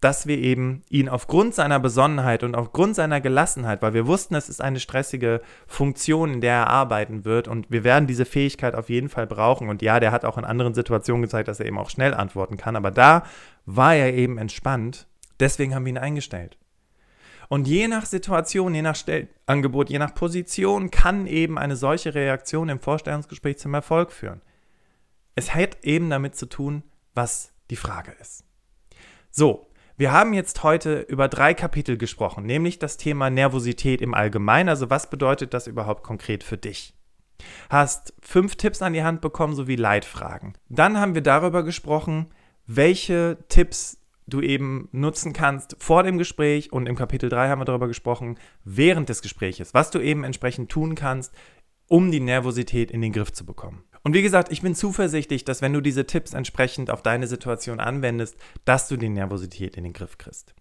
dass 0.00 0.26
wir 0.26 0.38
eben 0.38 0.82
ihn 0.88 1.08
aufgrund 1.08 1.54
seiner 1.54 1.78
Besonnenheit 1.78 2.42
und 2.42 2.54
aufgrund 2.54 2.96
seiner 2.96 3.20
Gelassenheit, 3.20 3.82
weil 3.82 3.92
wir 3.92 4.06
wussten, 4.06 4.34
es 4.34 4.48
ist 4.48 4.62
eine 4.62 4.80
stressige 4.80 5.42
Funktion, 5.66 6.32
in 6.32 6.40
der 6.40 6.54
er 6.54 6.66
arbeiten 6.68 7.24
wird 7.26 7.48
und 7.48 7.70
wir 7.70 7.84
werden 7.84 8.06
diese 8.06 8.24
Fähigkeit 8.24 8.74
auf 8.74 8.88
jeden 8.88 9.10
Fall 9.10 9.26
brauchen. 9.26 9.68
Und 9.68 9.82
ja, 9.82 10.00
der 10.00 10.10
hat 10.10 10.24
auch 10.24 10.38
in 10.38 10.44
anderen 10.44 10.72
Situationen 10.72 11.22
gezeigt, 11.22 11.48
dass 11.48 11.60
er 11.60 11.66
eben 11.66 11.78
auch 11.78 11.90
schnell 11.90 12.14
antworten 12.14 12.56
kann, 12.56 12.76
aber 12.76 12.90
da 12.90 13.24
war 13.66 13.94
er 13.94 14.14
eben 14.14 14.38
entspannt. 14.38 15.06
Deswegen 15.38 15.74
haben 15.74 15.84
wir 15.84 15.90
ihn 15.90 15.98
eingestellt. 15.98 16.56
Und 17.48 17.66
je 17.66 17.88
nach 17.88 18.06
Situation, 18.06 18.74
je 18.74 18.82
nach 18.82 18.94
Stellangebot, 18.94 19.90
je 19.90 19.98
nach 19.98 20.14
Position 20.14 20.90
kann 20.90 21.26
eben 21.26 21.58
eine 21.58 21.76
solche 21.76 22.14
Reaktion 22.14 22.68
im 22.68 22.78
Vorstellungsgespräch 22.78 23.58
zum 23.58 23.74
Erfolg 23.74 24.12
führen. 24.12 24.40
Es 25.34 25.54
hat 25.54 25.78
eben 25.82 26.10
damit 26.10 26.36
zu 26.36 26.46
tun, 26.46 26.84
was 27.14 27.52
die 27.70 27.76
Frage 27.76 28.12
ist. 28.20 28.44
So, 29.32 29.66
wir 30.00 30.12
haben 30.12 30.32
jetzt 30.32 30.62
heute 30.62 31.00
über 31.00 31.28
drei 31.28 31.52
Kapitel 31.52 31.98
gesprochen, 31.98 32.46
nämlich 32.46 32.78
das 32.78 32.96
Thema 32.96 33.28
Nervosität 33.28 34.00
im 34.00 34.14
Allgemeinen. 34.14 34.70
Also 34.70 34.88
was 34.88 35.10
bedeutet 35.10 35.52
das 35.52 35.66
überhaupt 35.66 36.04
konkret 36.04 36.42
für 36.42 36.56
dich? 36.56 36.94
Hast 37.68 38.14
fünf 38.22 38.56
Tipps 38.56 38.80
an 38.80 38.94
die 38.94 39.02
Hand 39.02 39.20
bekommen 39.20 39.54
sowie 39.54 39.76
Leitfragen. 39.76 40.54
Dann 40.70 40.98
haben 40.98 41.14
wir 41.14 41.20
darüber 41.20 41.64
gesprochen, 41.64 42.28
welche 42.66 43.44
Tipps 43.50 43.98
du 44.26 44.40
eben 44.40 44.88
nutzen 44.90 45.34
kannst 45.34 45.76
vor 45.78 46.02
dem 46.02 46.16
Gespräch 46.16 46.72
und 46.72 46.86
im 46.86 46.96
Kapitel 46.96 47.28
3 47.28 47.50
haben 47.50 47.60
wir 47.60 47.66
darüber 47.66 47.86
gesprochen, 47.86 48.38
während 48.64 49.10
des 49.10 49.20
Gespräches, 49.20 49.74
was 49.74 49.90
du 49.90 49.98
eben 49.98 50.24
entsprechend 50.24 50.70
tun 50.70 50.94
kannst, 50.94 51.34
um 51.88 52.10
die 52.10 52.20
Nervosität 52.20 52.90
in 52.90 53.02
den 53.02 53.12
Griff 53.12 53.34
zu 53.34 53.44
bekommen. 53.44 53.84
Und 54.02 54.14
wie 54.14 54.22
gesagt, 54.22 54.50
ich 54.50 54.62
bin 54.62 54.74
zuversichtlich, 54.74 55.44
dass 55.44 55.60
wenn 55.62 55.72
du 55.72 55.80
diese 55.80 56.06
Tipps 56.06 56.32
entsprechend 56.32 56.90
auf 56.90 57.02
deine 57.02 57.26
Situation 57.26 57.80
anwendest, 57.80 58.36
dass 58.64 58.88
du 58.88 58.96
die 58.96 59.10
Nervosität 59.10 59.76
in 59.76 59.84
den 59.84 59.92
Griff 59.92 60.16
kriegst. 60.16 60.54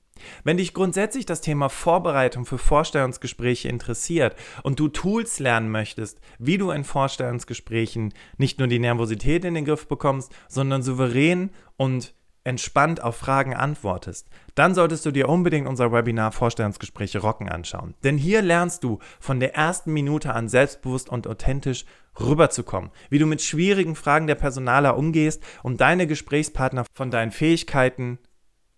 Wenn 0.43 0.57
dich 0.57 0.73
grundsätzlich 0.73 1.25
das 1.25 1.39
Thema 1.39 1.69
Vorbereitung 1.69 2.45
für 2.45 2.57
Vorstellungsgespräche 2.57 3.69
interessiert 3.69 4.35
und 4.63 4.79
du 4.79 4.89
Tools 4.89 5.39
lernen 5.39 5.69
möchtest, 5.69 6.19
wie 6.37 6.57
du 6.57 6.71
in 6.71 6.83
Vorstellungsgesprächen 6.83 8.13
nicht 8.37 8.59
nur 8.59 8.67
die 8.67 8.79
Nervosität 8.79 9.45
in 9.45 9.53
den 9.53 9.63
Griff 9.63 9.87
bekommst, 9.87 10.33
sondern 10.49 10.83
souverän 10.83 11.51
und 11.77 12.13
entspannt 12.49 13.01
auf 13.01 13.15
Fragen 13.15 13.53
antwortest, 13.53 14.27
dann 14.55 14.73
solltest 14.73 15.05
du 15.05 15.11
dir 15.11 15.29
unbedingt 15.29 15.67
unser 15.67 15.91
Webinar 15.93 16.31
Vorstellungsgespräche 16.31 17.19
Rocken 17.19 17.47
anschauen. 17.47 17.93
Denn 18.03 18.17
hier 18.17 18.41
lernst 18.41 18.83
du 18.83 18.99
von 19.19 19.39
der 19.39 19.55
ersten 19.55 19.93
Minute 19.93 20.33
an 20.33 20.49
selbstbewusst 20.49 21.09
und 21.09 21.27
authentisch 21.27 21.85
rüberzukommen, 22.19 22.89
wie 23.09 23.19
du 23.19 23.27
mit 23.27 23.41
schwierigen 23.41 23.95
Fragen 23.95 24.27
der 24.27 24.35
Personaler 24.35 24.97
umgehst 24.97 25.43
und 25.63 25.79
deine 25.79 26.07
Gesprächspartner 26.07 26.85
von 26.93 27.11
deinen 27.11 27.31
Fähigkeiten 27.31 28.17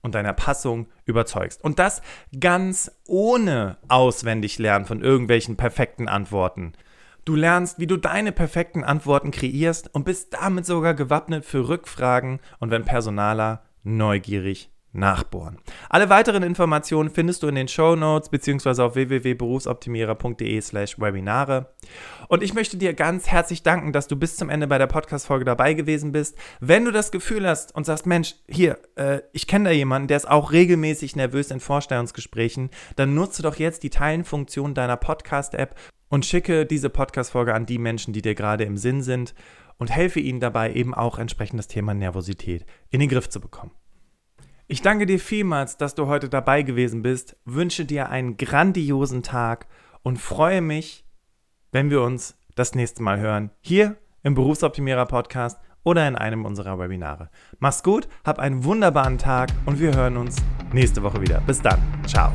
und 0.01 0.15
deiner 0.15 0.33
Passung 0.33 0.87
überzeugst. 1.05 1.63
Und 1.63 1.79
das 1.79 2.01
ganz 2.39 2.91
ohne 3.07 3.77
auswendig 3.87 4.59
lernen 4.59 4.85
von 4.85 5.01
irgendwelchen 5.01 5.55
perfekten 5.55 6.09
Antworten. 6.09 6.73
Du 7.23 7.35
lernst, 7.35 7.77
wie 7.77 7.87
du 7.87 7.97
deine 7.97 8.31
perfekten 8.31 8.83
Antworten 8.83 9.31
kreierst 9.31 9.93
und 9.93 10.05
bist 10.05 10.33
damit 10.33 10.65
sogar 10.65 10.95
gewappnet 10.95 11.45
für 11.45 11.67
Rückfragen 11.67 12.39
und 12.59 12.71
wenn 12.71 12.83
Personaler 12.83 13.63
neugierig 13.83 14.71
nachbohren. 14.93 15.57
Alle 15.89 16.09
weiteren 16.09 16.43
Informationen 16.43 17.09
findest 17.09 17.41
du 17.43 17.47
in 17.47 17.55
den 17.55 17.67
Show 17.67 17.95
Notes 17.95 18.29
beziehungsweise 18.29 18.83
auf 18.83 18.95
www.berufsoptimierer.de/slash 18.95 20.99
Webinare. 20.99 21.73
Und 22.27 22.43
ich 22.43 22.53
möchte 22.53 22.77
dir 22.77 22.93
ganz 22.93 23.29
herzlich 23.29 23.63
danken, 23.63 23.93
dass 23.93 24.07
du 24.07 24.17
bis 24.17 24.35
zum 24.35 24.49
Ende 24.49 24.67
bei 24.67 24.77
der 24.77 24.87
Podcast-Folge 24.87 25.45
dabei 25.45 25.75
gewesen 25.75 26.11
bist. 26.11 26.37
Wenn 26.59 26.83
du 26.85 26.91
das 26.91 27.11
Gefühl 27.11 27.47
hast 27.47 27.73
und 27.73 27.85
sagst, 27.85 28.05
Mensch, 28.05 28.35
hier, 28.49 28.79
äh, 28.95 29.21
ich 29.31 29.47
kenne 29.47 29.69
da 29.69 29.71
jemanden, 29.71 30.09
der 30.09 30.17
ist 30.17 30.29
auch 30.29 30.51
regelmäßig 30.51 31.15
nervös 31.15 31.51
in 31.51 31.61
Vorstellungsgesprächen, 31.61 32.69
dann 32.95 33.13
nutze 33.13 33.43
doch 33.43 33.55
jetzt 33.55 33.83
die 33.83 33.91
Teilenfunktion 33.91 34.73
deiner 34.73 34.97
Podcast-App 34.97 35.75
und 36.11 36.25
schicke 36.25 36.67
diese 36.67 36.89
Podcast-Folge 36.91 37.55
an 37.55 37.65
die 37.65 37.79
Menschen, 37.79 38.13
die 38.13 38.21
dir 38.21 38.35
gerade 38.35 38.65
im 38.65 38.77
Sinn 38.77 39.01
sind. 39.01 39.33
und 39.77 39.89
helfe 39.89 40.19
ihnen 40.19 40.39
dabei 40.39 40.73
eben 40.73 40.93
auch 40.93 41.17
entsprechend 41.17 41.57
das 41.57 41.67
Thema 41.67 41.95
Nervosität 41.95 42.67
in 42.91 42.99
den 42.99 43.09
Griff 43.09 43.29
zu 43.29 43.41
bekommen. 43.41 43.71
Ich 44.67 44.83
danke 44.83 45.07
dir 45.07 45.19
vielmals, 45.19 45.77
dass 45.77 45.95
du 45.95 46.05
heute 46.05 46.29
dabei 46.29 46.61
gewesen 46.61 47.01
bist, 47.01 47.35
wünsche 47.45 47.83
dir 47.83 48.09
einen 48.09 48.37
grandiosen 48.37 49.23
Tag 49.23 49.65
und 50.03 50.19
freue 50.19 50.61
mich, 50.61 51.03
wenn 51.71 51.89
wir 51.89 52.03
uns 52.03 52.37
das 52.53 52.75
nächste 52.75 53.01
Mal 53.01 53.19
hören, 53.19 53.49
hier 53.59 53.97
im 54.21 54.35
Berufsoptimierer 54.35 55.07
Podcast 55.07 55.59
oder 55.83 56.07
in 56.07 56.15
einem 56.15 56.45
unserer 56.45 56.77
Webinare. 56.77 57.31
Mach's 57.57 57.81
gut, 57.81 58.07
hab 58.23 58.37
einen 58.37 58.63
wunderbaren 58.63 59.17
Tag 59.17 59.49
und 59.65 59.79
wir 59.79 59.95
hören 59.95 60.15
uns 60.15 60.37
nächste 60.73 61.01
Woche 61.01 61.21
wieder. 61.21 61.41
Bis 61.41 61.59
dann. 61.59 61.81
Ciao. 62.05 62.31